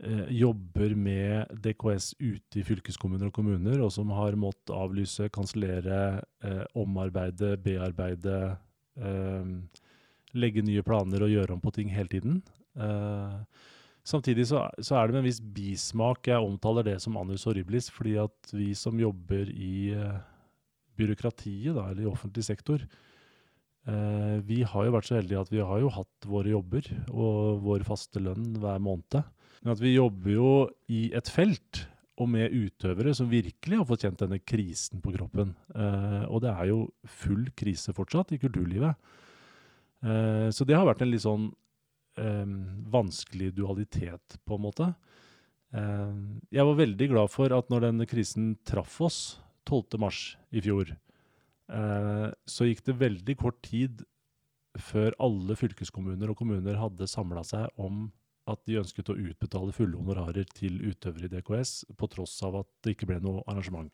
eh, 0.01 0.29
jobber 0.29 0.95
med 0.95 1.47
DKS 1.63 2.15
ute 2.21 2.61
i 2.61 2.63
fylkeskommuner 2.63 3.27
og 3.27 3.33
kommuner, 3.33 3.81
og 3.81 3.93
som 3.93 4.11
har 4.11 4.37
måttet 4.37 4.75
avlyse, 4.75 5.29
kansellere, 5.33 6.23
omarbeide, 6.75 7.57
bearbeide, 7.57 8.57
legge 10.35 10.63
nye 10.63 10.83
planer 10.83 11.23
og 11.23 11.31
gjøre 11.31 11.53
om 11.53 11.61
på 11.61 11.71
ting 11.71 11.89
hele 11.95 12.09
tiden. 12.09 12.43
Samtidig 14.03 14.49
så, 14.51 14.65
så 14.83 14.97
er 14.99 15.07
det 15.07 15.15
med 15.15 15.23
en 15.23 15.29
viss 15.29 15.41
bismak 15.55 16.27
jeg 16.27 16.43
omtaler 16.43 16.87
det 16.89 16.97
som 17.05 17.17
annus 17.21 17.47
horribilis, 17.47 17.87
fordi 17.95 18.17
at 18.19 18.51
vi 18.51 18.73
som 18.75 18.99
jobber 18.99 19.47
i 19.55 19.95
uh, 19.95 20.19
byråkratiet, 20.99 21.71
da, 21.77 21.87
eller 21.91 22.03
i 22.03 22.11
offentlig 22.11 22.43
sektor, 22.49 22.83
uh, 23.87 24.43
vi 24.43 24.65
har 24.67 24.89
jo 24.89 24.97
vært 24.97 25.07
så 25.07 25.21
heldige 25.21 25.45
at 25.47 25.55
vi 25.55 25.63
har 25.63 25.85
jo 25.85 25.93
hatt 25.95 26.29
våre 26.29 26.51
jobber 26.51 26.91
og 27.13 27.63
vår 27.63 27.87
faste 27.87 28.23
lønn 28.23 28.57
hver 28.59 28.83
måned. 28.83 29.23
Men 29.63 29.77
at 29.77 29.83
vi 29.85 29.95
jobber 29.95 30.35
jo 30.35 30.53
i 30.91 31.05
et 31.15 31.31
felt 31.31 31.85
og 32.21 32.29
med 32.35 32.53
utøvere 32.53 33.15
som 33.17 33.31
virkelig 33.31 33.79
har 33.79 33.89
fått 33.89 34.05
kjent 34.05 34.21
denne 34.21 34.43
krisen 34.43 35.01
på 35.03 35.15
kroppen. 35.15 35.55
Uh, 35.73 36.27
og 36.27 36.43
det 36.45 36.51
er 36.53 36.73
jo 36.75 36.85
full 37.23 37.47
krise 37.55 37.95
fortsatt 37.97 38.35
i 38.35 38.43
kulturlivet. 38.43 38.99
Uh, 40.03 40.51
så 40.51 40.67
det 40.67 40.75
har 40.75 40.91
vært 40.91 41.07
en 41.07 41.13
litt 41.15 41.23
sånn 41.23 41.53
vanskelig 42.17 43.55
dualitet, 43.57 44.37
på 44.45 44.59
en 44.59 44.65
måte. 44.67 44.89
Eh, 45.73 46.17
jeg 46.53 46.69
var 46.69 46.81
veldig 46.81 47.09
glad 47.15 47.33
for 47.33 47.53
at 47.57 47.71
når 47.73 47.87
denne 47.89 48.09
krisen 48.09 48.55
traff 48.69 48.99
oss 49.05 49.21
12. 49.69 49.99
mars 50.03 50.23
i 50.53 50.61
fjor, 50.65 50.91
eh, 50.93 52.29
så 52.45 52.69
gikk 52.69 52.85
det 52.89 52.99
veldig 53.01 53.37
kort 53.41 53.63
tid 53.65 54.05
før 54.81 55.17
alle 55.21 55.57
fylkeskommuner 55.57 56.33
og 56.33 56.39
kommuner 56.41 56.81
hadde 56.81 57.09
samla 57.09 57.45
seg 57.45 57.69
om 57.81 58.11
at 58.51 58.61
de 58.67 58.81
ønsket 58.81 59.13
å 59.13 59.17
utbetale 59.17 59.73
fulle 59.73 59.97
honorarer 60.01 60.49
til 60.57 60.81
utøvere 60.83 61.29
i 61.29 61.33
DKS, 61.33 61.85
på 61.97 62.09
tross 62.11 62.35
av 62.43 62.59
at 62.63 62.71
det 62.83 62.97
ikke 62.97 63.09
ble 63.13 63.21
noe 63.23 63.45
arrangement. 63.47 63.93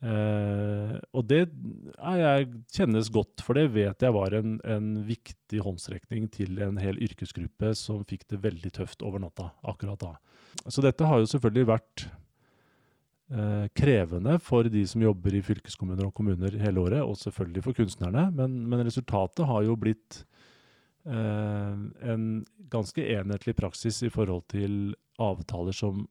Eh, 0.00 0.94
og 1.12 1.26
det 1.28 1.42
jeg 1.44 2.46
kjennes 2.72 3.10
godt, 3.12 3.42
for 3.44 3.58
det 3.58 3.66
vet 3.74 4.00
jeg 4.00 4.14
var 4.16 4.32
en, 4.38 4.56
en 4.64 4.88
viktig 5.04 5.60
håndsrekning 5.60 6.30
til 6.32 6.56
en 6.64 6.80
hel 6.80 6.96
yrkesgruppe 7.04 7.74
som 7.76 8.00
fikk 8.08 8.24
det 8.32 8.40
veldig 8.46 8.72
tøft 8.78 9.04
over 9.04 9.20
natta 9.20 9.50
akkurat 9.60 10.00
da. 10.00 10.14
Så 10.72 10.80
dette 10.84 11.04
har 11.04 11.20
jo 11.20 11.28
selvfølgelig 11.28 11.68
vært 11.68 12.06
eh, 13.28 13.66
krevende 13.76 14.38
for 14.42 14.70
de 14.72 14.86
som 14.88 15.04
jobber 15.04 15.36
i 15.36 15.44
fylkeskommuner 15.44 16.08
og 16.08 16.14
kommuner 16.16 16.56
hele 16.62 16.80
året, 16.80 17.04
og 17.04 17.20
selvfølgelig 17.20 17.66
for 17.68 17.80
kunstnerne, 17.82 18.30
men, 18.36 18.56
men 18.72 18.86
resultatet 18.88 19.44
har 19.50 19.68
jo 19.68 19.76
blitt 19.80 20.22
eh, 21.04 21.76
en 22.14 22.24
ganske 22.72 23.04
enhetlig 23.18 23.56
praksis 23.60 24.00
i 24.08 24.12
forhold 24.12 24.48
til 24.56 24.94
avtaler 25.20 25.76
som 25.76 26.06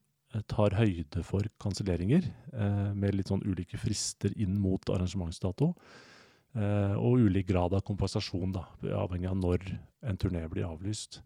tar 0.50 0.76
høyde 0.78 1.24
for 1.26 1.46
kanselleringer, 1.62 2.28
eh, 2.54 2.92
med 2.94 3.16
litt 3.18 3.32
sånn 3.32 3.46
ulike 3.46 3.80
frister 3.82 4.34
inn 4.38 4.60
mot 4.62 4.84
arrangementsdato. 4.90 5.74
Eh, 6.58 6.96
og 6.98 7.26
ulik 7.26 7.48
grad 7.50 7.74
av 7.74 7.86
kompensasjon, 7.86 8.54
da, 8.54 8.66
avhengig 8.98 9.30
av 9.30 9.38
når 9.38 9.66
en 10.06 10.18
turné 10.18 10.48
blir 10.50 10.70
avlyst. 10.70 11.22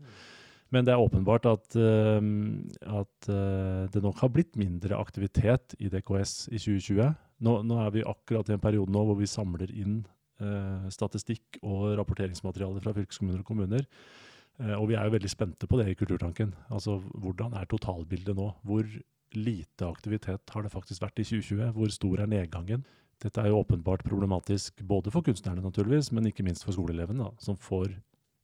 Men 0.74 0.88
det 0.88 0.94
er 0.96 1.04
åpenbart 1.04 1.46
at, 1.46 1.76
uh, 1.78 2.18
at 2.98 3.28
uh, 3.30 3.86
det 3.94 4.02
nok 4.02 4.24
har 4.24 4.32
blitt 4.34 4.56
mindre 4.58 4.98
aktivitet 4.98 5.76
i 5.78 5.92
DKS 5.92 6.48
i 6.50 6.58
2020. 6.58 7.12
Nå, 7.46 7.54
nå 7.68 7.78
er 7.84 7.92
vi 7.94 8.06
akkurat 8.10 8.50
i 8.50 8.56
en 8.56 8.64
periode 8.64 8.90
nå 8.94 9.04
hvor 9.06 9.20
vi 9.20 9.30
samler 9.30 9.70
inn 9.70 10.00
uh, 10.42 10.90
statistikk 10.90 11.60
og 11.62 11.92
rapporteringsmateriale 12.00 12.82
fra 12.82 12.96
fylkeskommuner 12.98 13.44
og 13.44 13.52
kommuner. 13.52 13.86
Eh, 14.62 14.76
og 14.76 14.88
vi 14.92 14.98
er 14.98 15.08
jo 15.08 15.16
veldig 15.16 15.32
spente 15.32 15.70
på 15.70 15.80
det 15.80 15.90
i 15.92 15.98
Kulturtanken. 15.98 16.54
Altså 16.74 17.00
hvordan 17.14 17.56
er 17.58 17.70
totalbildet 17.70 18.38
nå? 18.38 18.50
Hvor 18.68 18.88
lite 19.34 19.88
aktivitet 19.90 20.54
har 20.54 20.66
det 20.66 20.74
faktisk 20.74 21.02
vært 21.02 21.22
i 21.24 21.26
2020? 21.26 21.72
Hvor 21.78 21.94
stor 21.94 22.24
er 22.24 22.30
nedgangen? 22.30 22.86
Dette 23.24 23.42
er 23.42 23.50
jo 23.50 23.62
åpenbart 23.62 24.04
problematisk 24.06 24.84
både 24.84 25.14
for 25.14 25.26
kunstnerne, 25.26 25.64
naturligvis, 25.64 26.12
men 26.12 26.28
ikke 26.28 26.44
minst 26.46 26.66
for 26.66 26.76
skoleelevene, 26.76 27.24
da, 27.24 27.32
som 27.42 27.56
får 27.56 27.94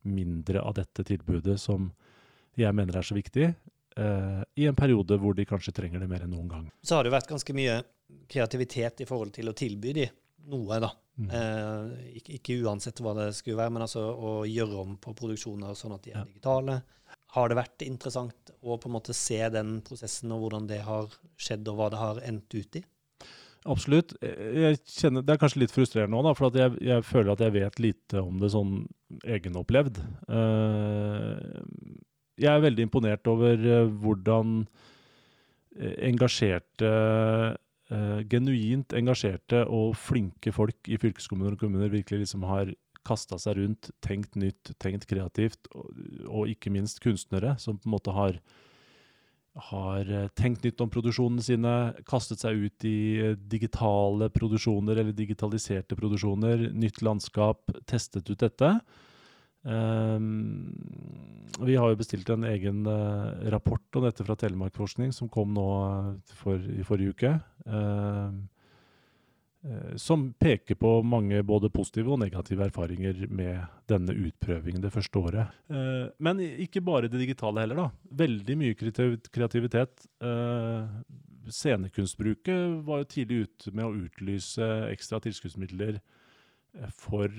mindre 0.07 0.61
av 0.63 0.77
dette 0.77 1.03
tilbudet 1.03 1.57
som 1.59 1.89
jeg 2.57 2.71
mener 2.75 2.95
er 2.95 3.05
så 3.05 3.17
viktig, 3.17 3.49
eh, 3.99 4.41
i 4.55 4.67
en 4.69 4.77
periode 4.77 5.17
hvor 5.19 5.35
de 5.35 5.45
kanskje 5.47 5.73
trenger 5.75 5.99
det 5.99 6.07
mer 6.09 6.23
enn 6.23 6.31
noen 6.31 6.47
gang. 6.49 6.69
Så 6.81 6.95
har 6.95 7.05
det 7.05 7.13
vært 7.13 7.29
ganske 7.29 7.55
mye 7.55 7.81
kreativitet 8.31 9.03
i 9.03 9.07
forhold 9.09 9.35
til 9.35 9.51
å 9.51 9.55
tilby 9.57 9.93
de 9.93 10.07
noe, 10.49 10.79
da. 10.83 10.89
Mm. 11.19 11.29
Eh, 11.35 12.13
ikke, 12.19 12.37
ikke 12.39 12.59
uansett 12.65 13.01
hva 13.03 13.13
det 13.17 13.29
skulle 13.37 13.59
være, 13.59 13.73
men 13.75 13.83
altså 13.85 14.05
å 14.15 14.33
gjøre 14.47 14.83
om 14.83 14.95
på 15.01 15.15
produksjoner 15.19 15.75
sånn 15.75 15.95
at 15.97 16.05
de 16.05 16.13
er 16.13 16.21
Ja. 16.21 16.27
digitale. 16.27 16.81
Har 17.35 17.49
det 17.49 17.57
vært 17.59 17.83
interessant 17.85 18.53
å 18.63 18.77
på 18.81 18.89
en 18.89 18.95
måte 18.95 19.13
se 19.13 19.37
den 19.53 19.81
prosessen 19.85 20.31
og 20.33 20.41
hvordan 20.45 20.67
det 20.67 20.79
har 20.81 21.09
skjedd, 21.37 21.67
og 21.69 21.75
hva 21.77 21.89
det 21.93 21.99
har 22.01 22.21
endt 22.25 22.55
ut 22.55 22.79
i? 22.79 22.83
Absolutt. 23.69 24.13
Jeg 24.23 24.79
kjenner, 24.87 25.21
det 25.21 25.33
er 25.35 25.41
kanskje 25.41 25.59
litt 25.59 25.73
frustrerende 25.75 26.21
da, 26.23 26.31
for 26.33 26.47
at 26.47 26.55
jeg, 26.55 26.77
jeg 26.81 27.03
føler 27.03 27.33
at 27.33 27.41
jeg 27.43 27.53
vet 27.57 27.79
lite 27.83 28.21
om 28.23 28.39
det 28.39 28.49
sånn 28.53 28.87
egenopplevd. 29.27 29.99
Eh, 30.31 31.63
jeg 32.39 32.49
er 32.53 32.63
veldig 32.63 32.85
imponert 32.87 33.27
over 33.27 33.59
eh, 33.59 33.89
hvordan 33.99 34.61
eh, 35.75 35.95
engasjerte 36.07 36.93
eh, 37.93 38.21
Genuint 38.29 38.95
engasjerte 38.97 39.65
og 39.65 39.97
flinke 39.99 40.53
folk 40.55 40.89
i 40.89 40.99
fylkeskommuner 41.01 41.57
og 41.57 41.65
kommuner 41.65 41.91
virkelig 41.93 42.25
liksom 42.25 42.47
har 42.49 42.73
kasta 43.07 43.39
seg 43.41 43.57
rundt, 43.61 43.91
tenkt 44.03 44.35
nytt, 44.37 44.73
tenkt 44.81 45.07
kreativt, 45.09 45.69
og, 45.73 45.93
og 46.27 46.49
ikke 46.51 46.71
minst 46.73 46.99
kunstnere 47.03 47.55
som 47.61 47.79
på 47.79 47.89
en 47.89 47.95
måte 47.95 48.15
har 48.15 48.41
har 49.59 50.09
eh, 50.11 50.27
tenkt 50.37 50.63
nytt 50.63 50.81
om 50.83 50.91
produksjonene 50.91 51.43
sine, 51.43 51.75
kastet 52.07 52.43
seg 52.43 52.57
ut 52.65 52.85
i 52.87 52.99
eh, 53.19 53.37
digitale 53.51 54.29
produksjoner 54.33 55.01
eller 55.01 55.15
digitaliserte 55.15 55.97
produksjoner, 55.99 56.69
nytt 56.73 57.01
landskap, 57.05 57.71
testet 57.89 58.29
ut 58.29 58.39
dette. 58.39 58.73
Ehm, 59.67 60.71
vi 61.59 61.75
har 61.75 61.91
jo 61.91 61.99
bestilt 61.99 62.29
en 62.31 62.45
egen 62.47 62.85
eh, 62.87 63.49
rapport 63.51 63.99
om 63.99 64.05
dette 64.05 64.23
fra 64.23 64.37
Telemarkforskning, 64.39 65.11
som 65.15 65.31
kom 65.31 65.51
nå 65.55 65.67
eh, 65.89 66.37
for, 66.39 66.55
i 66.59 66.85
forrige 66.87 67.15
uke. 67.15 67.33
Ehm, 67.67 68.37
eh, 69.65 69.95
som 69.99 70.29
peker 70.39 70.79
på 70.79 70.93
mange 71.03 71.41
både 71.43 71.71
positive 71.73 72.13
og 72.15 72.21
negative 72.23 72.69
erfaringer 72.69 73.25
med 73.27 73.59
denne 73.91 74.15
utprøvingen 74.15 74.85
det 74.85 74.93
første 74.95 75.19
året. 75.19 75.59
Eh, 75.67 76.07
men 76.23 76.39
ikke 76.47 76.85
bare 76.85 77.11
det 77.11 77.19
digitale 77.25 77.65
heller, 77.65 77.83
da. 77.83 77.89
Veldig 78.23 78.59
mye 78.61 78.79
kreativitet. 78.79 80.07
Scenekunstbruket 81.49 82.83
var 82.85 83.01
jo 83.01 83.11
tidlig 83.11 83.43
ute 83.47 83.71
med 83.73 83.87
å 83.87 83.95
utlyse 84.05 84.65
ekstra 84.93 85.17
tilskuddsmidler 85.23 85.97
for 86.93 87.33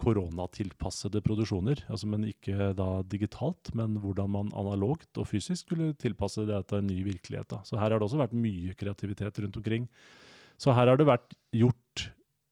koronatilpassede 0.00 1.20
produksjoner. 1.24 1.82
Altså, 1.92 2.08
men 2.08 2.24
ikke 2.28 2.70
da 2.78 2.88
digitalt, 3.04 3.72
men 3.76 3.98
hvordan 4.00 4.32
man 4.32 4.52
analogt 4.56 5.20
og 5.20 5.28
fysisk 5.28 5.66
skulle 5.66 5.92
tilpasse 6.00 6.46
det 6.48 6.62
til 6.70 6.80
en 6.80 6.88
ny 6.88 7.02
virkelighet. 7.06 7.50
Da. 7.52 7.60
Så 7.66 7.76
her 7.76 7.90
har 7.90 8.00
det 8.00 8.08
også 8.08 8.22
vært 8.22 8.36
mye 8.36 8.76
kreativitet 8.78 9.42
rundt 9.44 9.60
omkring. 9.60 9.88
Så 10.56 10.72
her 10.72 10.88
har 10.88 10.96
det 10.96 11.08
vært 11.08 11.36
gjort 11.52 12.06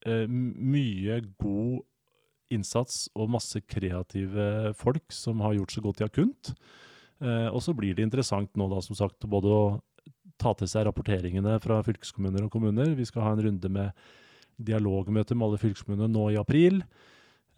eh, 0.06 0.28
mye 0.28 1.22
god 1.40 1.84
innsats 2.52 3.06
og 3.16 3.32
masse 3.32 3.62
kreative 3.64 4.74
folk 4.78 5.14
som 5.14 5.40
har 5.44 5.56
gjort 5.56 5.72
så 5.72 5.84
godt 5.84 6.00
de 6.00 6.06
har 6.06 6.14
kunnet. 6.14 6.52
Eh, 7.24 7.48
og 7.48 7.62
så 7.64 7.72
blir 7.76 7.96
det 7.96 8.04
interessant 8.04 8.52
nå 8.58 8.68
da, 8.68 8.82
som 8.84 8.98
sagt, 8.98 9.24
både 9.30 9.48
å 9.48 9.64
ta 10.40 10.52
til 10.58 10.68
seg 10.68 10.84
rapporteringene 10.88 11.56
fra 11.62 11.80
fylkeskommuner 11.86 12.44
og 12.44 12.52
kommuner. 12.52 12.92
Vi 12.98 13.06
skal 13.08 13.24
ha 13.24 13.34
en 13.34 13.44
runde 13.46 13.70
med 13.72 14.06
dialogmøter 14.60 15.38
med 15.38 15.48
alle 15.48 15.60
fylkeskommunene 15.62 16.10
nå 16.12 16.28
i 16.34 16.40
april. 16.40 16.82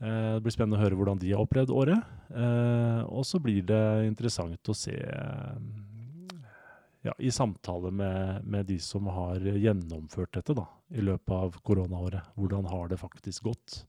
Eh, 0.00 0.34
det 0.36 0.42
blir 0.44 0.54
spennende 0.54 0.78
å 0.80 0.84
høre 0.84 0.98
hvordan 0.98 1.20
de 1.22 1.32
har 1.32 1.42
opplevd 1.44 1.72
året. 1.72 2.14
Eh, 2.30 3.02
og 3.06 3.24
så 3.28 3.40
blir 3.42 3.64
det 3.68 3.84
interessant 4.08 4.68
å 4.72 4.76
se 4.76 4.96
ja, 7.06 7.14
i 7.18 7.30
samtale 7.30 7.92
med, 7.94 8.44
med 8.44 8.66
de 8.68 8.78
som 8.82 9.06
har 9.12 9.40
gjennomført 9.40 10.34
dette 10.36 10.56
da, 10.58 10.66
i 10.90 11.04
løpet 11.04 11.34
av 11.36 11.58
koronaåret. 11.66 12.32
Hvordan 12.36 12.68
har 12.72 12.90
det 12.92 13.00
faktisk 13.00 13.48
gått? 13.48 13.82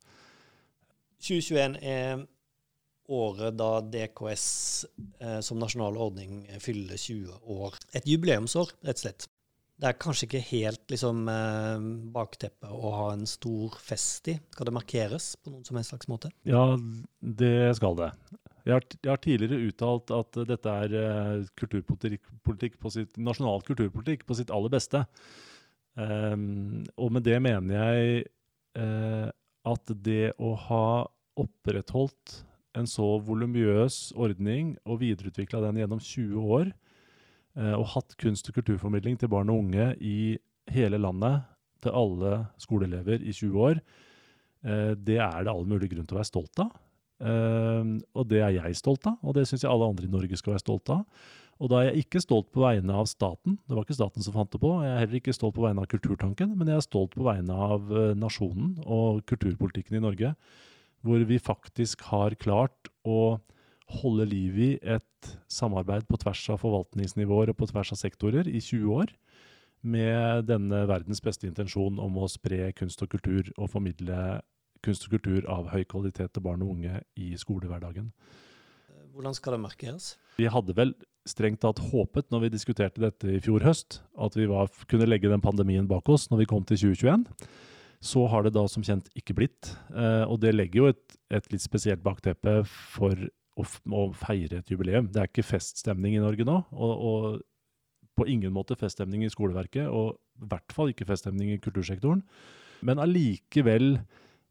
2021 1.18 1.80
er 1.82 2.28
året 3.08 3.56
da 3.58 3.72
DKS 3.82 4.48
eh, 5.20 5.40
som 5.46 5.60
nasjonal 5.60 5.98
ordning 5.98 6.44
fyller 6.62 7.00
20 7.00 7.52
år. 7.58 7.80
Et 7.96 8.08
jubileumsår, 8.08 8.76
rett 8.86 9.00
og 9.00 9.06
slett. 9.06 9.28
Det 9.78 9.92
er 9.92 9.98
kanskje 10.02 10.26
ikke 10.26 10.42
helt 10.48 10.90
liksom, 10.90 11.28
eh, 11.30 11.88
bakteppe 12.14 12.70
å 12.74 12.92
ha 12.96 13.08
en 13.14 13.28
stor 13.30 13.76
fest 13.78 14.30
i. 14.32 14.38
Skal 14.54 14.70
det 14.70 14.74
markeres 14.74 15.36
på 15.38 15.54
noen 15.54 15.66
som 15.68 15.78
helst 15.78 15.94
slags 15.94 16.10
måte? 16.10 16.32
Ja, 16.50 16.64
det 17.22 17.76
skal 17.78 17.98
det. 18.00 18.12
Jeg 18.66 18.74
har, 18.74 18.88
jeg 19.00 19.12
har 19.12 19.22
tidligere 19.24 19.68
uttalt 19.70 20.12
at 20.12 20.40
dette 20.50 20.74
er 20.84 20.96
eh, 21.00 21.46
kulturpolitikk 21.60 22.26
politikk 22.44 22.80
på 22.82 22.92
sitt, 22.92 23.14
nasjonal 23.22 23.62
kulturpolitikk 23.68 24.26
på 24.28 24.40
sitt 24.40 24.52
aller 24.52 24.74
beste. 24.74 25.06
Um, 25.98 26.84
og 26.98 27.14
med 27.16 27.24
det 27.26 27.38
mener 27.42 27.78
jeg 27.78 28.26
eh, 28.78 29.30
at 29.66 29.94
det 30.06 30.34
å 30.38 30.52
ha 30.68 30.90
opprettholdt 31.38 32.42
en 32.78 32.90
så 32.90 33.08
volumiøs 33.26 34.12
ordning 34.18 34.76
og 34.86 35.02
videreutvikla 35.02 35.64
den 35.64 35.80
gjennom 35.82 36.02
20 36.04 36.52
år, 36.58 36.70
og 37.58 37.88
hatt 37.90 38.14
kunst- 38.22 38.52
og 38.52 38.54
kulturformidling 38.60 39.16
til 39.18 39.32
barn 39.32 39.50
og 39.50 39.64
unge 39.64 39.88
i 39.98 40.38
hele 40.70 41.00
landet, 41.02 41.42
til 41.84 41.96
alle 41.96 42.34
skoleelever 42.62 43.24
i 43.24 43.34
20 43.34 43.64
år, 43.70 43.82
eh, 44.66 44.94
det 44.96 45.20
er 45.22 45.44
det 45.44 45.54
all 45.54 45.66
mulig 45.68 45.92
grunn 45.92 46.08
til 46.08 46.18
å 46.18 46.22
være 46.22 46.32
stolt 46.32 46.64
av. 46.64 46.72
Eh, 47.18 47.92
og 48.14 48.30
det 48.30 48.44
er 48.44 48.56
jeg 48.60 48.80
stolt 48.80 49.08
av, 49.10 49.18
og 49.24 49.38
det 49.38 49.48
syns 49.50 49.66
jeg 49.66 49.72
alle 49.72 49.90
andre 49.90 50.08
i 50.08 50.14
Norge 50.14 50.40
skal 50.40 50.56
være 50.56 50.66
stolt 50.66 50.94
av. 50.94 51.06
Og 51.58 51.72
da 51.72 51.80
er 51.82 51.88
jeg 51.90 52.06
ikke 52.06 52.22
stolt 52.22 52.52
på 52.54 52.62
vegne 52.62 52.94
av 52.94 53.08
staten, 53.10 53.58
det 53.66 53.74
var 53.74 53.86
ikke 53.86 53.98
staten 53.98 54.22
som 54.22 54.36
fant 54.36 54.52
det 54.54 54.62
på. 54.62 54.76
Jeg 54.86 54.94
er 54.94 55.00
heller 55.02 55.20
ikke 55.20 55.34
stolt 55.34 55.56
på 55.56 55.66
vegne 55.66 55.82
av 55.82 55.90
Kulturtanken, 55.90 56.54
men 56.54 56.70
jeg 56.70 56.78
er 56.78 56.86
stolt 56.86 57.16
på 57.18 57.26
vegne 57.26 57.54
av 57.54 57.90
eh, 57.90 58.14
nasjonen 58.18 58.76
og 58.86 59.24
kulturpolitikken 59.30 59.98
i 59.98 60.04
Norge, 60.04 60.36
hvor 61.06 61.24
vi 61.30 61.42
faktisk 61.42 62.06
har 62.12 62.36
klart 62.38 62.92
å 63.06 63.40
holde 64.02 64.26
liv 64.28 64.58
i 64.60 64.72
et 64.84 65.30
samarbeid 65.52 66.08
på 66.10 66.20
tvers 66.20 66.44
av 66.54 66.60
forvaltningsnivåer 66.64 67.54
og 67.54 67.60
på 67.60 67.70
tvers 67.72 67.94
av 67.96 68.02
sektorer 68.02 68.50
i 68.50 68.60
20 68.60 68.92
år, 69.02 69.14
med 69.88 70.48
denne 70.50 70.84
verdens 70.90 71.22
beste 71.24 71.48
intensjon 71.48 72.00
om 72.02 72.18
å 72.20 72.28
spre 72.32 72.72
kunst 72.76 73.02
og 73.06 73.12
kultur 73.14 73.52
og 73.56 73.70
formidle 73.72 74.42
kunst 74.86 75.06
og 75.08 75.16
kultur 75.16 75.46
av 75.50 75.70
høy 75.72 75.86
kvalitet 75.90 76.34
til 76.34 76.44
barn 76.44 76.66
og 76.66 76.76
unge 76.76 77.02
i 77.18 77.32
skolehverdagen. 77.40 78.10
Hvordan 79.18 79.38
skal 79.38 79.56
det 79.56 79.64
markeres? 79.64 80.12
Vi 80.38 80.50
hadde 80.52 80.76
vel 80.78 80.92
strengt 81.28 81.64
tatt 81.64 81.80
håpet 81.90 82.30
når 82.32 82.46
vi 82.46 82.52
diskuterte 82.54 83.02
dette 83.02 83.32
i 83.34 83.40
fjor 83.44 83.66
høst, 83.66 84.02
at 84.14 84.38
vi 84.38 84.46
var, 84.50 84.70
kunne 84.90 85.08
legge 85.08 85.32
den 85.32 85.44
pandemien 85.44 85.88
bak 85.90 86.10
oss 86.14 86.28
når 86.32 86.44
vi 86.44 86.50
kom 86.52 86.68
til 86.68 86.80
2021. 86.94 87.26
Så 88.08 88.28
har 88.30 88.46
det 88.46 88.54
da 88.54 88.68
som 88.70 88.86
kjent 88.86 89.10
ikke 89.18 89.34
blitt. 89.40 89.72
Eh, 89.90 90.24
og 90.30 90.38
det 90.44 90.54
legger 90.54 90.84
jo 90.84 90.92
et, 90.92 91.18
et 91.34 91.50
litt 91.50 91.64
spesielt 91.64 92.04
bakteppe 92.06 92.60
for 92.68 93.18
å, 93.58 94.04
feire 94.18 94.62
et 94.62 94.72
jubileum. 94.72 95.10
Det 95.12 95.22
er 95.22 95.32
ikke 95.32 95.46
feststemning 95.46 96.18
i 96.18 96.24
Norge 96.24 96.46
nå, 96.48 96.60
og, 96.72 96.94
og 97.10 97.42
på 98.18 98.28
ingen 98.32 98.54
måte 98.54 98.78
feststemning 98.78 99.26
i 99.26 99.32
skoleverket, 99.34 99.90
og 99.90 100.18
i 100.42 100.50
hvert 100.52 100.74
fall 100.74 100.94
ikke 100.94 101.08
feststemning 101.10 101.54
i 101.54 101.60
kultursektoren. 101.62 102.24
Men 102.86 103.02
allikevel, 103.02 104.00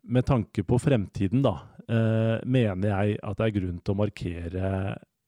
med 0.07 0.27
tanke 0.27 0.63
på 0.67 0.79
fremtiden, 0.83 1.43
da, 1.47 1.57
eh, 1.91 2.37
mener 2.47 2.93
jeg 2.93 3.19
at 3.23 3.39
det 3.39 3.49
er 3.49 3.57
grunn 3.59 3.81
til 3.83 3.95
å 3.95 4.01
markere 4.03 4.71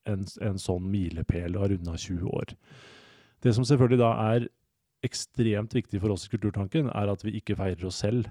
en, 0.08 0.22
en 0.42 0.60
sånn 0.62 0.86
milepæl 0.90 1.56
og 1.56 1.64
ha 1.64 1.72
runda 1.72 1.96
20 1.98 2.30
år. 2.30 2.54
Det 3.42 3.54
som 3.54 3.66
selvfølgelig 3.66 4.00
da 4.02 4.12
er 4.34 4.48
ekstremt 5.06 5.74
viktig 5.74 6.00
for 6.02 6.14
oss 6.14 6.26
i 6.26 6.32
Kulturtanken, 6.32 6.90
er 6.90 7.10
at 7.10 7.22
vi 7.22 7.36
ikke 7.38 7.56
feirer 7.58 7.86
oss 7.86 8.00
selv. 8.02 8.26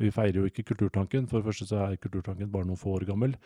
Vi 0.00 0.12
feirer 0.12 0.40
jo 0.40 0.48
ikke 0.48 0.64
Kulturtanken. 0.70 1.28
For 1.28 1.40
det 1.40 1.48
første 1.48 1.68
så 1.68 1.82
er 1.84 2.00
Kulturtanken 2.00 2.52
bare 2.52 2.68
noen 2.68 2.80
få 2.80 2.96
år 2.96 3.06
gammel. 3.08 3.36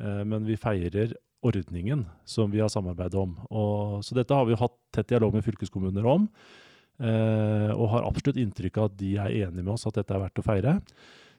Eh, 0.00 0.24
men 0.24 0.46
vi 0.48 0.58
feirer 0.60 1.14
ordningen 1.44 2.04
som 2.24 2.50
vi 2.52 2.60
har 2.60 2.72
samarbeidet 2.72 3.20
om. 3.20 3.36
Og, 3.48 4.00
så 4.04 4.16
dette 4.16 4.36
har 4.36 4.48
vi 4.48 4.58
hatt 4.60 4.76
tett 4.94 5.08
dialog 5.12 5.36
med 5.36 5.46
fylkeskommuner 5.46 6.06
om. 6.08 6.28
Eh, 7.00 7.70
og 7.72 7.88
har 7.94 8.04
absolutt 8.08 8.40
inntrykk 8.40 8.76
av 8.76 8.90
at 8.90 9.00
de 9.00 9.14
er 9.16 9.36
enige 9.46 9.64
med 9.64 9.74
oss 9.74 9.88
at 9.88 9.96
dette 9.96 10.16
er 10.16 10.24
verdt 10.24 10.42
å 10.42 10.46
feire. 10.46 10.78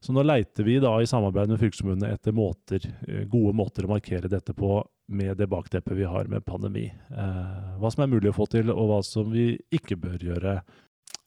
Så 0.01 0.15
nå 0.15 0.23
leiter 0.25 0.65
vi 0.65 0.79
da 0.81 0.95
i 0.97 1.09
samarbeid 1.09 1.51
med 1.51 1.61
fylkeskommunene 1.61 2.15
etter 2.15 2.33
måter, 2.33 2.87
eh, 3.05 3.27
gode 3.29 3.53
måter 3.57 3.85
å 3.85 3.93
markere 3.93 4.31
dette 4.31 4.55
på 4.57 4.79
med 5.11 5.37
det 5.37 5.49
bakteppet 5.51 5.97
vi 5.97 6.07
har 6.07 6.29
med 6.31 6.45
pandemi. 6.47 6.85
Hva 7.11 7.89
som 7.91 8.05
er 8.05 8.13
mulig 8.13 8.29
å 8.31 8.37
få 8.37 8.45
til, 8.47 8.69
og 8.71 8.85
hva 8.87 9.01
som 9.03 9.27
vi 9.27 9.57
ikke 9.75 9.97
bør 9.99 10.23
gjøre. 10.23 10.53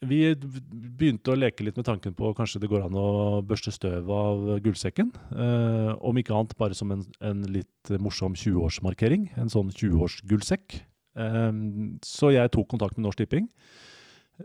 Vi 0.09 0.21
begynte 0.37 1.33
å 1.33 1.39
leke 1.39 1.65
litt 1.67 1.79
med 1.79 1.87
tanken 1.89 2.15
på 2.17 2.33
kanskje 2.37 2.61
det 2.63 2.71
går 2.71 2.87
an 2.87 2.99
å 2.99 3.41
børste 3.47 3.73
støv 3.75 4.11
av 4.13 4.45
gullsekken. 4.65 5.13
Eh, 5.33 5.91
om 6.05 6.19
ikke 6.21 6.35
annet 6.37 6.55
bare 6.61 6.77
som 6.77 6.93
en, 6.95 7.05
en 7.25 7.43
litt 7.53 7.93
morsom 8.03 8.37
20-årsmarkering. 8.39 9.31
En 9.41 9.53
sånn 9.53 9.73
20-årsgullsekk. 9.73 10.79
Eh, 11.21 11.51
så 12.05 12.33
jeg 12.35 12.53
tok 12.55 12.71
kontakt 12.75 12.99
med 12.99 13.07
Norsk 13.09 13.23
Tipping. 13.23 13.49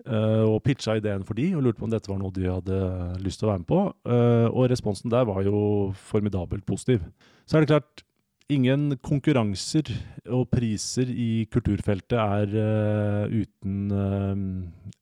eh, 0.05 0.43
og 0.45 0.61
pitcha 0.63 0.97
ideen 0.99 1.25
for 1.25 1.39
de, 1.39 1.47
og 1.57 1.65
lurte 1.65 1.81
på 1.81 1.87
om 1.87 1.93
dette 1.93 2.11
var 2.11 2.19
noe 2.21 2.33
de 2.35 2.45
hadde 2.45 2.81
lyst 3.25 3.41
til 3.41 3.49
å 3.49 3.53
være 3.53 3.63
med 3.63 3.71
på. 3.71 3.81
Uh, 4.05 4.47
og 4.53 4.69
responsen 4.69 5.11
der 5.11 5.25
var 5.25 5.41
jo 5.47 5.89
formidabelt 6.11 6.65
positiv. 6.69 7.03
Så 7.49 7.57
er 7.57 7.65
det 7.65 7.73
klart, 7.73 8.03
ingen 8.49 8.95
konkurranser 9.05 9.91
og 10.33 10.47
priser 10.51 11.09
i 11.09 11.45
kulturfeltet 11.53 12.17
er 12.17 12.55
uh, 12.55 13.29
uten, 13.29 13.91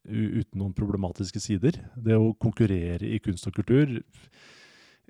uten 0.04 0.60
noen 0.60 0.76
problematiske 0.78 1.42
sider. 1.44 1.80
Det 1.96 2.18
å 2.18 2.34
konkurrere 2.40 3.08
i 3.08 3.22
kunst 3.24 3.48
og 3.50 3.58
kultur 3.58 4.00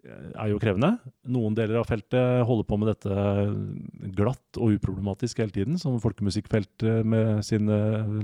er 0.08 0.52
jo 0.52 0.60
krevende. 0.62 0.94
Noen 1.28 1.56
deler 1.58 1.82
av 1.82 1.88
feltet 1.90 2.46
holder 2.48 2.68
på 2.68 2.78
med 2.80 2.92
dette 2.94 4.12
glatt 4.18 4.60
og 4.62 4.78
uproblematisk 4.78 5.42
hele 5.42 5.54
tiden, 5.56 5.80
som 5.82 6.00
folkemusikkfeltet 6.02 7.04
med 7.08 7.44
sine 7.46 7.78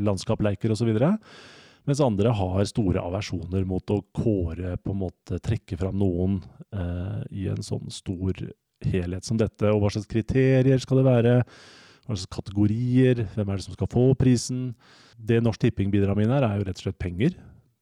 landskapleiker 0.03 0.73
osv. 0.73 0.93
Mens 1.83 2.03
andre 2.03 2.31
har 2.31 2.63
store 2.69 3.03
aversjoner 3.03 3.65
mot 3.67 3.91
å 3.91 3.99
kåre, 4.15 4.77
på 4.79 4.93
en 4.93 5.01
måte 5.01 5.39
trekke 5.43 5.77
fram 5.79 5.97
noen 5.99 6.39
eh, 6.71 7.23
i 7.43 7.49
en 7.51 7.63
sånn 7.65 7.91
stor 7.91 8.39
helhet 8.89 9.27
som 9.27 9.39
dette. 9.39 9.69
Og 9.71 9.81
hva 9.83 9.93
slags 9.93 10.09
kriterier 10.09 10.81
skal 10.81 11.01
det 11.01 11.07
være? 11.07 11.37
Hva 12.03 12.17
slags 12.17 12.31
kategorier? 12.33 13.23
Hvem 13.35 13.49
er 13.49 13.59
det 13.59 13.67
som 13.67 13.77
skal 13.77 13.91
få 13.91 14.09
prisen? 14.19 14.71
Det 15.17 15.41
Norsk 15.43 15.61
Tipping 15.63 15.91
bidrar 15.93 16.17
med 16.19 16.31
her, 16.31 16.43
er 16.45 16.59
jo 16.59 16.67
rett 16.67 16.79
og 16.81 16.87
slett 16.87 17.01
penger 17.01 17.37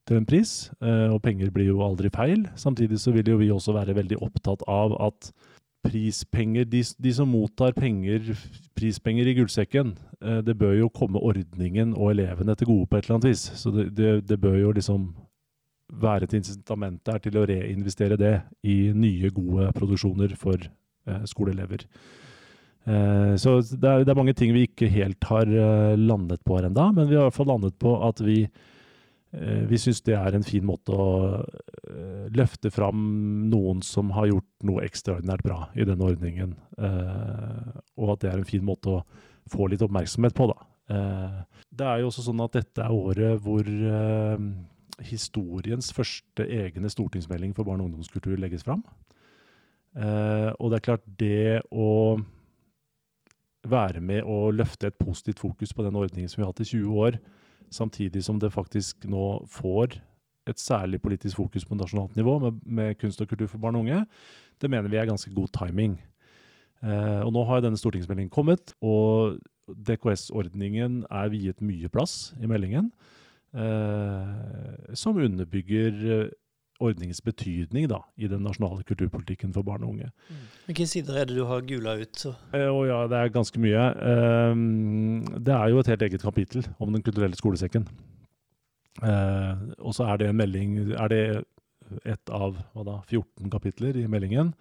til 0.10 0.18
en 0.18 0.28
pris, 0.28 0.70
eh, 0.82 1.08
og 1.14 1.22
penger 1.24 1.52
blir 1.54 1.70
jo 1.70 1.82
aldri 1.86 2.10
feil. 2.14 2.46
Samtidig 2.60 3.00
så 3.00 3.14
vil 3.16 3.28
jo 3.32 3.40
vi 3.40 3.52
også 3.54 3.76
være 3.76 3.96
veldig 3.96 4.20
opptatt 4.26 4.64
av 4.70 4.96
at 5.00 5.32
prispenger, 5.86 6.66
de, 6.70 6.84
de 6.84 7.14
som 7.14 7.30
mottar 7.30 7.74
penger, 7.78 8.34
prispenger 8.78 9.30
i 9.30 9.36
gullsekken, 9.38 9.96
eh, 10.22 10.42
det 10.46 10.58
bør 10.58 10.76
jo 10.78 10.92
komme 10.94 11.22
ordningen 11.22 11.96
og 11.96 12.14
elevene 12.14 12.56
til 12.58 12.70
gode 12.70 12.90
på 12.90 12.98
et 12.98 13.08
eller 13.08 13.18
annet 13.18 13.30
vis. 13.32 13.46
Så 13.58 13.74
det, 13.74 13.90
det, 13.98 14.12
det 14.30 14.40
bør 14.42 14.60
jo 14.60 14.74
liksom 14.78 15.10
være 16.02 16.28
et 16.28 16.38
incitament 16.38 17.02
der 17.06 17.20
til 17.20 17.38
å 17.38 17.48
reinvestere 17.48 18.18
det 18.20 18.36
i 18.64 18.94
nye, 18.96 19.32
gode 19.34 19.72
produksjoner 19.76 20.38
for 20.40 20.62
skoleelever. 21.30 21.88
Eh, 22.86 23.34
så 23.42 23.60
det 23.62 23.96
er, 24.10 24.18
mange 24.18 24.36
ting 24.38 24.54
vi 24.56 24.68
ikke 24.68 24.90
helt 24.92 25.30
har 25.30 25.50
eh, 25.50 25.96
landet 26.00 26.44
på 26.46 26.58
her 26.58 26.70
ennå, 26.70 26.92
men 26.98 27.10
vi 27.10 27.18
har 27.18 27.26
i 27.26 27.30
hvert 27.30 27.40
fall 27.40 27.52
landet 27.54 27.78
på 27.82 27.96
at 28.08 28.24
vi 28.26 28.44
Eh, 29.32 29.64
vi 29.68 29.80
syns 29.80 30.02
det 30.04 30.16
er 30.18 30.36
en 30.36 30.44
fin 30.44 30.64
måte 30.68 30.92
å 30.92 31.12
eh, 31.40 32.26
løfte 32.36 32.72
fram 32.74 33.04
noen 33.52 33.80
som 33.86 34.12
har 34.18 34.28
gjort 34.28 34.66
noe 34.68 34.84
ekstraordinært 34.84 35.46
bra 35.46 35.62
i 35.72 35.88
denne 35.88 36.10
ordningen. 36.10 36.58
Eh, 36.78 37.78
og 37.96 38.16
at 38.16 38.26
det 38.26 38.32
er 38.34 38.42
en 38.42 38.50
fin 38.50 38.66
måte 38.68 38.98
å 38.98 39.06
få 39.52 39.70
litt 39.72 39.84
oppmerksomhet 39.86 40.36
på, 40.36 40.52
da. 40.52 40.60
Det 41.72 41.86
er 41.88 42.02
jo 42.02 42.10
også 42.10 42.26
sånn 42.26 42.42
at 42.44 42.56
dette 42.58 42.84
er 42.84 42.92
året 42.92 43.40
hvor 43.46 43.64
historiens 45.08 45.88
første 45.96 46.44
egne 46.44 46.92
stortingsmelding 46.92 47.54
for 47.56 47.64
barne- 47.64 47.86
og 47.86 47.94
ungdomskultur 47.94 48.36
legges 48.42 48.66
fram. 48.68 48.84
Og 49.95 50.69
det 50.71 50.77
er 50.77 50.84
klart, 50.86 51.04
det 51.19 51.62
å 51.67 52.15
være 53.67 54.01
med 54.01 54.23
og 54.23 54.56
løfte 54.56 54.89
et 54.89 54.97
positivt 54.99 55.41
fokus 55.43 55.73
på 55.73 55.84
den 55.86 55.97
ordningen 55.99 56.30
som 56.30 56.41
vi 56.41 56.45
har 56.45 56.54
hatt 56.54 56.63
i 56.63 56.69
20 56.69 57.01
år, 57.06 57.17
samtidig 57.71 58.23
som 58.25 58.39
det 58.39 58.54
faktisk 58.54 59.06
nå 59.10 59.25
får 59.51 59.99
et 60.49 60.60
særlig 60.60 61.01
politisk 61.01 61.38
fokus 61.38 61.65
på 61.67 61.77
nasjonalt 61.77 62.15
nivå 62.17 62.39
med, 62.41 62.62
med 62.65 62.97
kunst 62.99 63.21
og 63.21 63.30
kultur 63.30 63.47
for 63.51 63.62
barn 63.62 63.77
og 63.77 63.86
unge, 63.86 64.01
det 64.62 64.69
mener 64.69 64.89
vi 64.89 64.97
er 64.97 65.10
ganske 65.10 65.34
god 65.34 65.51
timing. 65.54 65.99
Eh, 66.82 67.21
og 67.21 67.32
nå 67.34 67.45
har 67.45 67.62
denne 67.62 67.77
stortingsmeldingen 67.77 68.34
kommet, 68.34 68.73
og 68.82 69.38
DKS-ordningen 69.69 71.04
er 71.06 71.32
viet 71.34 71.62
mye 71.63 71.89
plass 71.93 72.34
i 72.41 72.49
meldingen. 72.49 72.89
Eh, 73.54 74.95
som 74.97 75.19
underbygger 75.21 76.32
ordningens 76.82 77.22
betydning 77.24 77.88
da, 77.91 78.02
i 78.17 78.30
den 78.32 78.44
nasjonale 78.46 78.86
kulturpolitikken 78.88 79.54
for 79.56 79.65
barn 79.67 79.86
og 79.86 79.94
unge. 79.96 80.10
Mm. 80.30 80.44
Hvilke 80.67 80.88
sider 80.89 81.22
er 81.22 81.30
det 81.30 81.38
du 81.38 81.46
har 81.50 81.63
gula 81.67 81.96
ut? 82.02 82.15
Så? 82.17 82.34
Eh, 82.58 82.67
ja, 82.89 83.00
det 83.12 83.20
er 83.20 83.34
ganske 83.34 83.62
mye. 83.62 83.88
Eh, 84.12 84.63
det 85.38 85.56
er 85.56 85.72
jo 85.72 85.82
et 85.82 85.91
helt 85.94 86.08
eget 86.08 86.26
kapittel 86.26 86.67
om 86.80 86.94
Den 86.94 87.06
kulturelle 87.06 87.38
skolesekken. 87.38 87.88
Eh, 89.02 89.65
og 89.80 89.96
så 89.96 90.10
er 90.12 90.17
det 90.20 90.28
en 90.30 90.36
melding 90.36 90.74
Er 90.91 91.08
det 91.08 91.24
et 92.06 92.32
av 92.32 92.58
da, 92.86 93.02
14 93.08 93.50
kapitler 93.52 93.98
i 94.00 94.08
meldingen 94.08 94.54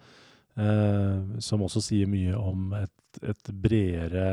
uh, 0.59 1.39
som 1.39 1.63
også 1.63 1.83
sier 1.83 2.09
mye 2.11 2.35
om 2.35 2.73
et, 2.75 3.21
et 3.23 3.51
bredere 3.63 4.25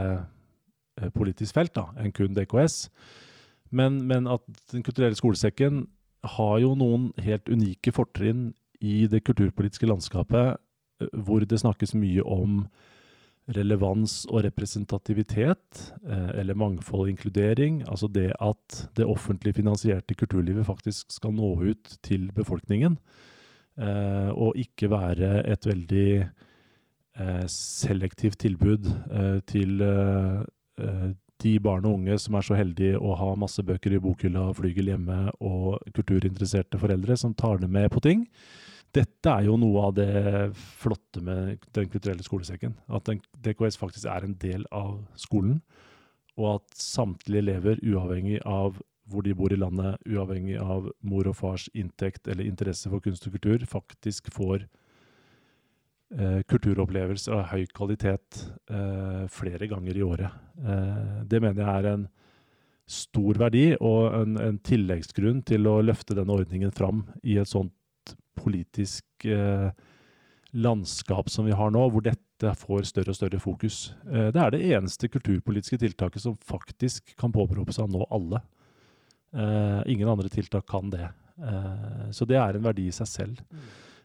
uh, 0.98 1.10
politisk 1.14 1.54
felt 1.58 1.74
da, 1.78 1.88
enn 2.00 2.14
kun 2.14 2.34
DKS. 2.36 2.88
Men, 3.70 4.00
men 4.08 4.26
at 4.30 4.44
Den 4.72 4.84
kulturelle 4.86 5.18
skolesekken 5.18 5.86
har 6.26 6.58
jo 6.62 6.74
noen 6.78 7.10
helt 7.22 7.48
unike 7.48 7.92
fortrinn 7.94 8.52
i 8.80 9.06
det 9.10 9.22
kulturpolitiske 9.26 9.86
landskapet, 9.86 10.58
eh, 11.00 11.10
hvor 11.12 11.44
det 11.44 11.60
snakkes 11.60 11.94
mye 11.98 12.22
om 12.22 12.64
relevans 13.56 14.26
og 14.28 14.42
representativitet, 14.44 15.92
eh, 16.04 16.30
eller 16.40 16.54
mangfold 16.54 17.06
og 17.06 17.08
inkludering. 17.14 17.82
Altså 17.88 18.08
det 18.12 18.32
at 18.40 18.88
det 18.96 19.06
offentlig 19.06 19.54
finansierte 19.54 20.14
kulturlivet 20.14 20.66
faktisk 20.66 21.12
skal 21.12 21.32
nå 21.32 21.54
ut 21.62 21.98
til 22.02 22.30
befolkningen. 22.32 22.98
Eh, 23.78 24.30
og 24.34 24.56
ikke 24.56 24.90
være 24.90 25.46
et 25.46 25.66
veldig 25.66 26.30
selektivt 27.50 28.38
tilbud 28.38 28.84
til 29.50 29.80
de 31.42 31.54
barn 31.62 31.86
og 31.86 32.00
unge 32.00 32.16
som 32.18 32.36
er 32.38 32.46
så 32.46 32.56
heldige 32.58 32.98
å 32.98 33.14
ha 33.18 33.28
masse 33.38 33.62
bøker 33.62 33.94
i 33.94 34.00
bokhylla, 34.02 34.48
flygel 34.58 34.90
hjemme 34.92 35.18
og 35.38 35.78
kulturinteresserte 35.94 36.80
foreldre 36.80 37.16
som 37.20 37.36
tar 37.38 37.62
det 37.62 37.70
med 37.70 37.90
på 37.94 38.02
ting. 38.04 38.24
Dette 38.94 39.30
er 39.30 39.44
jo 39.46 39.58
noe 39.60 39.84
av 39.88 39.94
det 39.98 40.08
flotte 40.56 41.20
med 41.24 41.66
Den 41.76 41.90
kulturelle 41.92 42.24
skolesekken. 42.24 42.74
At 42.88 43.10
DKS 43.44 43.76
faktisk 43.78 44.08
er 44.08 44.24
en 44.24 44.36
del 44.40 44.64
av 44.72 45.02
skolen. 45.14 45.60
Og 46.38 46.56
at 46.56 46.78
samtlige 46.80 47.44
elever, 47.44 47.82
uavhengig 47.84 48.40
av 48.46 48.80
hvor 49.08 49.24
de 49.24 49.34
bor 49.36 49.52
i 49.52 49.58
landet, 49.58 50.00
uavhengig 50.08 50.58
av 50.60 50.90
mor 51.00 51.28
og 51.28 51.36
fars 51.36 51.68
inntekt 51.76 52.28
eller 52.28 52.48
interesse 52.48 52.90
for 52.90 53.04
kunst 53.04 53.26
og 53.28 53.36
kultur, 53.36 53.64
faktisk 53.68 54.32
får 54.34 54.66
eh, 56.16 56.40
kulturopplevelser 56.48 57.34
av 57.36 57.50
høy 57.52 57.66
kvalitet 57.74 58.44
eh, 58.70 59.24
flere 59.32 59.68
ganger 59.70 59.98
i 59.98 60.06
året. 60.06 60.38
Eh, 60.62 61.18
det 61.28 61.42
mener 61.44 61.64
jeg 61.64 61.74
er 61.74 61.90
en 61.92 62.06
stor 62.88 63.36
verdi 63.36 63.66
og 63.84 64.14
en, 64.16 64.38
en, 64.40 64.58
tilleggsgrunn 64.64 65.42
til 65.46 65.68
å 65.68 65.78
løfte 65.84 66.16
denne 66.16 66.32
ordningen 66.32 66.72
fram 66.72 67.04
i 67.20 67.36
et 67.40 67.50
sånt 67.50 67.74
politisk 68.38 69.26
eh, 69.28 69.68
landskap 70.56 71.28
som 71.30 71.44
vi 71.44 71.56
har 71.56 71.72
nå, 71.74 71.82
hvor 71.92 72.04
dette 72.04 72.54
får 72.56 72.86
større 72.88 73.12
og 73.12 73.18
større 73.18 73.40
fokus. 73.42 73.90
Eh, 74.08 74.30
det 74.32 74.40
er 74.40 74.54
det 74.54 74.62
eneste 74.70 75.10
kulturpolitiske 75.12 75.80
tiltaket 75.82 76.24
som 76.24 76.38
faktisk 76.48 77.12
kan 77.20 77.34
påberope 77.34 77.76
seg 77.76 77.88
å 77.88 77.98
nå 77.98 78.08
alle. 78.14 78.40
Eh, 79.36 79.82
ingen 79.92 80.08
andre 80.08 80.32
tiltak 80.32 80.68
kan 80.68 80.92
det. 80.92 81.10
så 82.10 82.26
det 82.26 82.34
er 82.34 82.56
en 82.56 82.64
verdi 82.64 82.88
i 82.88 82.94
seg 82.94 83.06
selv. 83.06 83.42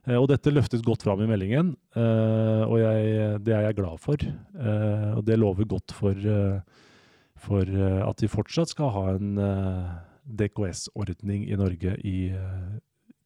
Eh, 0.04 0.20
og 0.20 0.28
dette 0.32 0.52
løftes 0.52 0.84
godt 0.84 1.06
fram 1.06 1.22
i 1.24 1.30
meldingen, 1.30 1.74
eh, 1.96 2.64
og 2.68 2.76
jeg, 2.82 3.38
det 3.46 3.56
er 3.56 3.68
jeg 3.70 3.78
glad 3.80 4.02
for. 4.04 4.20
Eh, 4.20 5.12
og 5.16 5.24
det 5.28 5.40
lover 5.40 5.68
godt 5.70 5.96
for, 5.96 6.18
for 7.40 7.76
at 8.10 8.24
vi 8.24 8.32
fortsatt 8.32 8.74
skal 8.74 8.92
ha 8.96 9.06
en 9.16 9.40
DKS-ordning 10.24 11.48
i 11.52 11.60
Norge 11.60 11.96
i 12.08 12.18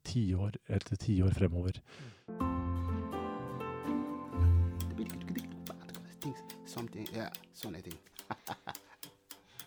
tiår 0.07 0.57
etter 0.73 0.97
tiår 1.01 1.33
fremover. 1.37 1.81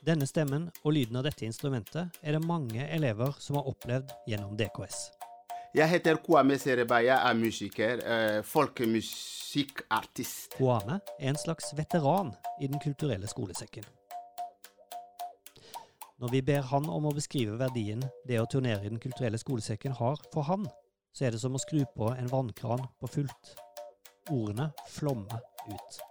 Denne 0.00 0.26
stemmen 0.26 0.70
og 0.82 0.94
lyden 0.96 1.20
av 1.20 1.26
dette 1.28 1.46
instrumentet 1.46 2.20
er 2.22 2.34
det 2.34 2.42
mange 2.46 2.86
elever 2.88 3.36
som 3.38 3.60
har 3.60 3.68
opplevd 3.70 4.14
gjennom 4.30 4.56
DKS. 4.58 5.19
Jeg 5.70 5.86
heter 5.86 6.16
Kwame 6.18 6.56
Sereba. 6.58 6.96
Jeg 6.98 7.30
er 7.30 7.34
musiker. 7.38 8.00
Eh, 8.02 8.42
folkemusikkartist. 8.42 10.56
Kwame 10.56 10.96
er 11.20 11.28
en 11.30 11.36
slags 11.38 11.70
veteran 11.78 12.32
i 12.60 12.66
Den 12.66 12.80
kulturelle 12.82 13.26
skolesekken. 13.30 13.84
Når 16.18 16.28
vi 16.28 16.42
ber 16.42 16.62
han 16.72 16.90
om 16.90 17.06
å 17.06 17.14
beskrive 17.14 17.54
verdien 17.58 18.02
det 18.26 18.40
å 18.40 18.46
turnere 18.50 18.84
i 18.84 18.90
Den 18.90 18.98
kulturelle 18.98 19.38
skolesekken 19.38 19.92
har 19.92 20.16
for 20.34 20.42
han, 20.50 20.66
så 21.14 21.24
er 21.24 21.30
det 21.30 21.40
som 21.40 21.54
å 21.54 21.62
skru 21.62 21.84
på 21.94 22.10
en 22.18 22.28
vannkran 22.28 22.82
på 22.98 23.06
fullt. 23.06 23.54
Ordene 24.30 24.72
flommer 24.90 25.38
ut. 25.70 26.02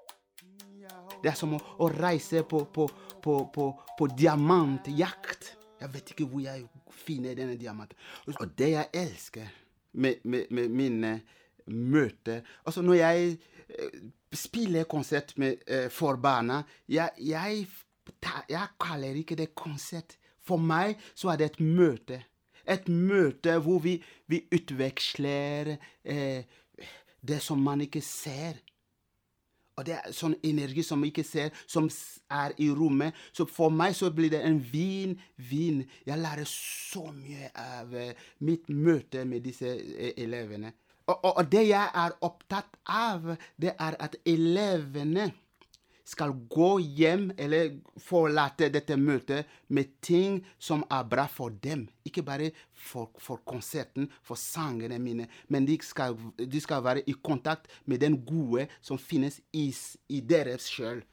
Det 1.20 1.34
er 1.34 1.36
som 1.36 1.54
å, 1.54 1.60
å 1.84 1.92
reise 1.92 2.44
på, 2.48 2.64
på, 2.72 2.88
på, 3.22 3.52
på, 3.52 3.74
på 4.00 4.08
diamantjakt. 4.16 5.59
Jeg 5.80 5.94
vet 5.94 6.14
ikke 6.14 6.28
hvor 6.28 6.44
jeg 6.44 6.66
finner 6.92 7.36
denne 7.38 7.58
diamanten. 7.60 7.98
Og 8.40 8.58
det 8.58 8.72
jeg 8.74 8.90
elsker 8.94 9.48
med, 9.94 10.16
med, 10.24 10.46
med 10.50 10.70
mine 10.70 11.22
møter 11.70 12.42
Altså, 12.66 12.82
når 12.82 12.94
jeg 12.94 13.38
eh, 13.70 14.00
spiller 14.34 14.84
konsert 14.84 15.34
med, 15.38 15.62
eh, 15.68 15.90
for 15.90 16.16
barna 16.16 16.64
jeg, 16.90 17.10
jeg, 17.20 17.68
jeg 18.50 18.68
kaller 18.82 19.20
ikke 19.22 19.36
det 19.36 19.56
konsert. 19.56 20.18
For 20.42 20.58
meg 20.58 20.98
så 21.14 21.30
er 21.34 21.42
det 21.42 21.52
et 21.52 21.60
møte. 21.60 22.24
Et 22.70 22.88
møte 22.90 23.58
hvor 23.64 23.80
vi, 23.80 24.00
vi 24.28 24.44
utveksler 24.54 25.76
eh, 26.04 26.44
det 27.22 27.42
som 27.42 27.62
man 27.62 27.82
ikke 27.82 28.02
ser. 28.02 28.58
Og 29.80 29.86
det 29.88 29.96
er 29.96 30.16
sånn 30.16 30.36
energi 30.44 30.84
som 30.84 31.00
vi 31.00 31.14
ikke 31.14 31.24
ser, 31.24 31.56
som 31.64 31.88
er 32.36 32.54
i 32.60 32.68
rommet. 32.76 33.16
Så 33.32 33.48
for 33.48 33.72
meg 33.72 33.96
så 33.96 34.12
blir 34.12 34.34
det 34.34 34.42
en 34.44 34.60
vin, 34.60 35.16
vin. 35.50 35.86
Jeg 36.08 36.20
lærer 36.20 36.50
så 36.52 37.06
mye 37.16 37.52
av 37.56 37.96
eh, 37.96 38.12
mitt 38.44 38.68
møte 38.68 39.24
med 39.30 39.48
disse 39.48 39.72
eh, 39.72 40.12
elevene. 40.20 40.74
Og, 41.08 41.16
og, 41.16 41.32
og 41.32 41.46
det 41.52 41.64
jeg 41.70 41.92
er 42.04 42.18
opptatt 42.28 42.76
av, 42.86 43.32
det 43.58 43.72
er 43.80 43.96
at 44.04 44.20
elevene 44.28 45.32
skal 46.10 46.34
gå 46.50 46.70
hjem 46.98 47.30
eller 47.38 47.76
forlate 48.02 48.72
dette 48.74 48.98
møtet 48.98 49.50
med 49.70 49.92
ting 50.06 50.40
som 50.58 50.82
er 50.90 51.06
bra 51.10 51.28
for 51.30 51.54
dem. 51.64 51.86
Ikke 52.08 52.24
bare 52.26 52.50
for, 52.74 53.12
for 53.22 53.44
konserten, 53.46 54.10
for 54.26 54.40
sangene 54.40 54.98
mine, 55.02 55.30
men 55.48 55.68
de 55.70 55.78
skal, 55.86 56.18
de 56.40 56.62
skal 56.64 56.84
være 56.86 57.06
i 57.06 57.16
kontakt 57.24 57.70
med 57.86 58.02
den 58.02 58.18
gode 58.26 58.68
som 58.82 58.98
finnes 58.98 59.40
i, 59.54 59.70
i 60.10 60.22
deres 60.26 60.70
sjøl. 60.72 61.04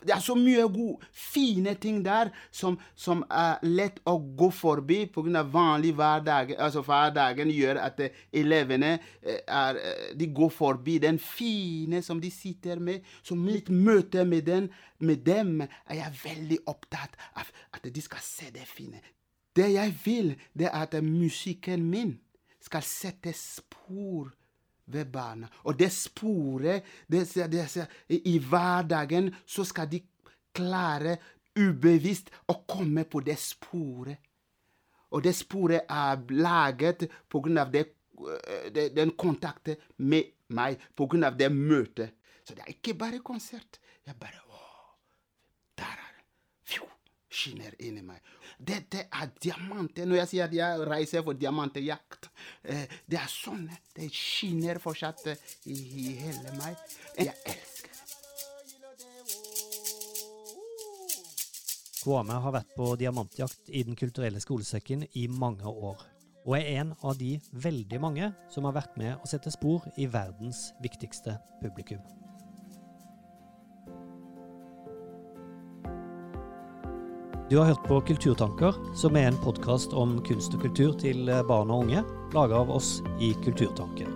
Det 0.00 0.14
er 0.14 0.22
så 0.24 0.34
mye 0.38 0.64
gode, 0.72 1.06
fine 1.12 1.74
ting 1.80 2.00
der 2.04 2.30
som, 2.50 2.78
som 2.96 3.22
er 3.28 3.60
lett 3.66 4.00
å 4.08 4.16
gå 4.18 4.50
forbi 4.54 5.02
pga. 5.12 5.42
vanlig 5.42 5.92
hverdag. 5.98 6.54
Altså 6.58 6.82
hverdagen 6.86 7.50
gjør 7.52 7.82
at 7.84 8.00
elevene 8.32 8.92
eh, 9.22 9.42
er, 9.46 9.76
eh, 9.76 10.16
de 10.16 10.30
går 10.34 10.50
forbi 10.54 10.98
den 10.98 11.18
fine 11.18 12.02
som 12.02 12.20
de 12.20 12.30
sitter 12.30 12.80
med. 12.80 13.04
Så 13.22 13.34
mitt 13.34 13.68
møte 13.68 14.24
med, 14.24 14.46
den, 14.46 14.70
med 14.98 15.24
dem 15.26 15.60
er 15.60 15.94
jeg 15.94 16.18
veldig 16.24 16.60
opptatt 16.66 17.16
av 17.36 17.52
at 17.74 17.88
de 17.94 18.02
skal 18.02 18.24
se 18.24 18.50
det 18.54 18.66
fine. 18.66 19.00
Det 19.56 19.72
jeg 19.72 19.94
vil, 20.04 20.34
det 20.54 20.70
er 20.70 20.86
at 20.86 20.94
musikken 21.04 21.84
min 21.90 22.18
skal 22.62 22.84
sette 22.86 23.32
spor 23.36 24.30
ved 24.92 25.10
barna. 25.12 25.48
Og 25.64 25.78
det 25.78 25.90
sporet 25.92 26.86
det, 27.10 27.26
det, 27.34 27.50
det, 27.52 27.88
I 28.08 28.38
hverdagen 28.38 29.30
så 29.46 29.64
skal 29.64 29.90
de 29.90 30.02
klare 30.54 31.16
ubevisst 31.58 32.30
å 32.48 32.60
komme 32.68 33.04
på 33.04 33.22
det 33.26 33.38
sporet. 33.40 34.18
Og 35.10 35.24
det 35.24 35.34
sporet 35.34 35.90
er 35.90 36.20
laget 36.38 37.08
det, 37.72 37.86
øh, 38.20 38.68
det, 38.74 38.90
den 38.96 39.16
kontakten 39.18 39.76
med 39.96 40.30
meg, 40.54 40.78
av 41.26 41.38
det 41.38 41.50
møtet. 41.52 42.14
Så 42.44 42.54
det 42.54 42.62
er 42.62 42.74
ikke 42.74 42.94
bare 42.98 43.18
konsert. 43.18 43.80
Jeg 44.06 44.16
bare 44.18 44.38
Å, 44.46 44.62
der 45.78 45.90
er 45.90 46.14
det. 46.16 46.24
Fjo, 46.64 46.86
skinner 47.40 47.74
inni 47.80 48.02
meg. 48.04 48.20
Dette 48.58 49.06
er 49.08 49.32
diamanter. 49.40 50.06
Når 50.08 50.22
jeg 50.22 50.30
sier 50.32 50.48
at 50.48 50.54
jeg 50.56 50.86
reiser 50.88 51.24
for 51.26 51.38
diamantjakt, 51.38 52.30
eh, 52.64 52.86
det 53.08 53.20
er 53.20 53.30
sånn. 53.32 53.66
Det 53.96 54.10
skinner 54.12 54.80
fortsatt 54.82 55.26
eh, 55.32 55.48
i, 55.72 55.78
i 56.04 56.14
hele 56.20 56.54
meg. 56.60 56.78
Jeg 57.16 57.34
elsker 57.44 57.88
det. 57.88 58.06
Kwame 62.00 62.38
har 62.44 62.54
vært 62.54 62.70
på 62.76 62.94
diamantjakt 62.96 63.68
i 63.68 63.82
Den 63.84 63.98
kulturelle 63.98 64.40
skolesekken 64.40 65.04
i 65.20 65.26
mange 65.28 65.68
år, 65.68 66.00
og 66.46 66.56
er 66.56 66.80
en 66.80 66.94
av 67.04 67.18
de 67.20 67.34
veldig 67.52 68.00
mange 68.00 68.30
som 68.52 68.64
har 68.64 68.78
vært 68.78 68.96
med 69.00 69.20
å 69.20 69.28
sette 69.28 69.52
spor 69.52 69.84
i 70.00 70.08
verdens 70.08 70.70
viktigste 70.80 71.36
publikum. 71.60 72.00
Du 77.50 77.56
har 77.58 77.64
hørt 77.64 77.82
på 77.82 77.96
Kulturtanker, 78.00 78.76
som 78.94 79.16
er 79.18 79.24
en 79.26 79.38
podkast 79.42 79.90
om 79.98 80.12
kunst 80.22 80.52
og 80.54 80.60
kultur 80.62 80.92
til 80.94 81.26
barn 81.48 81.72
og 81.74 81.82
unge, 81.82 82.04
laga 82.30 82.60
av 82.62 82.70
oss 82.70 83.00
i 83.18 83.32
Kulturtanken. 83.42 84.12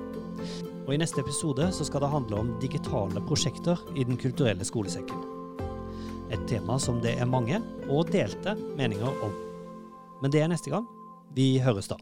Og 0.84 0.92
I 0.94 1.00
neste 1.02 1.18
episode 1.18 1.66
så 1.74 1.82
skal 1.88 2.04
det 2.04 2.12
handle 2.12 2.38
om 2.44 2.52
digitale 2.62 3.24
prosjekter 3.26 3.82
i 3.98 4.06
Den 4.06 4.22
kulturelle 4.22 4.62
skolesekken. 4.62 5.26
Et 6.30 6.46
tema 6.46 6.78
som 6.78 7.02
det 7.02 7.16
er 7.18 7.26
mange 7.26 7.58
og 7.88 8.14
delte 8.14 8.54
meninger 8.78 9.10
om. 9.26 9.34
Men 10.22 10.30
det 10.30 10.44
er 10.44 10.54
neste 10.54 10.70
gang. 10.70 10.86
Vi 11.34 11.56
høres 11.58 11.90
da. 11.90 11.98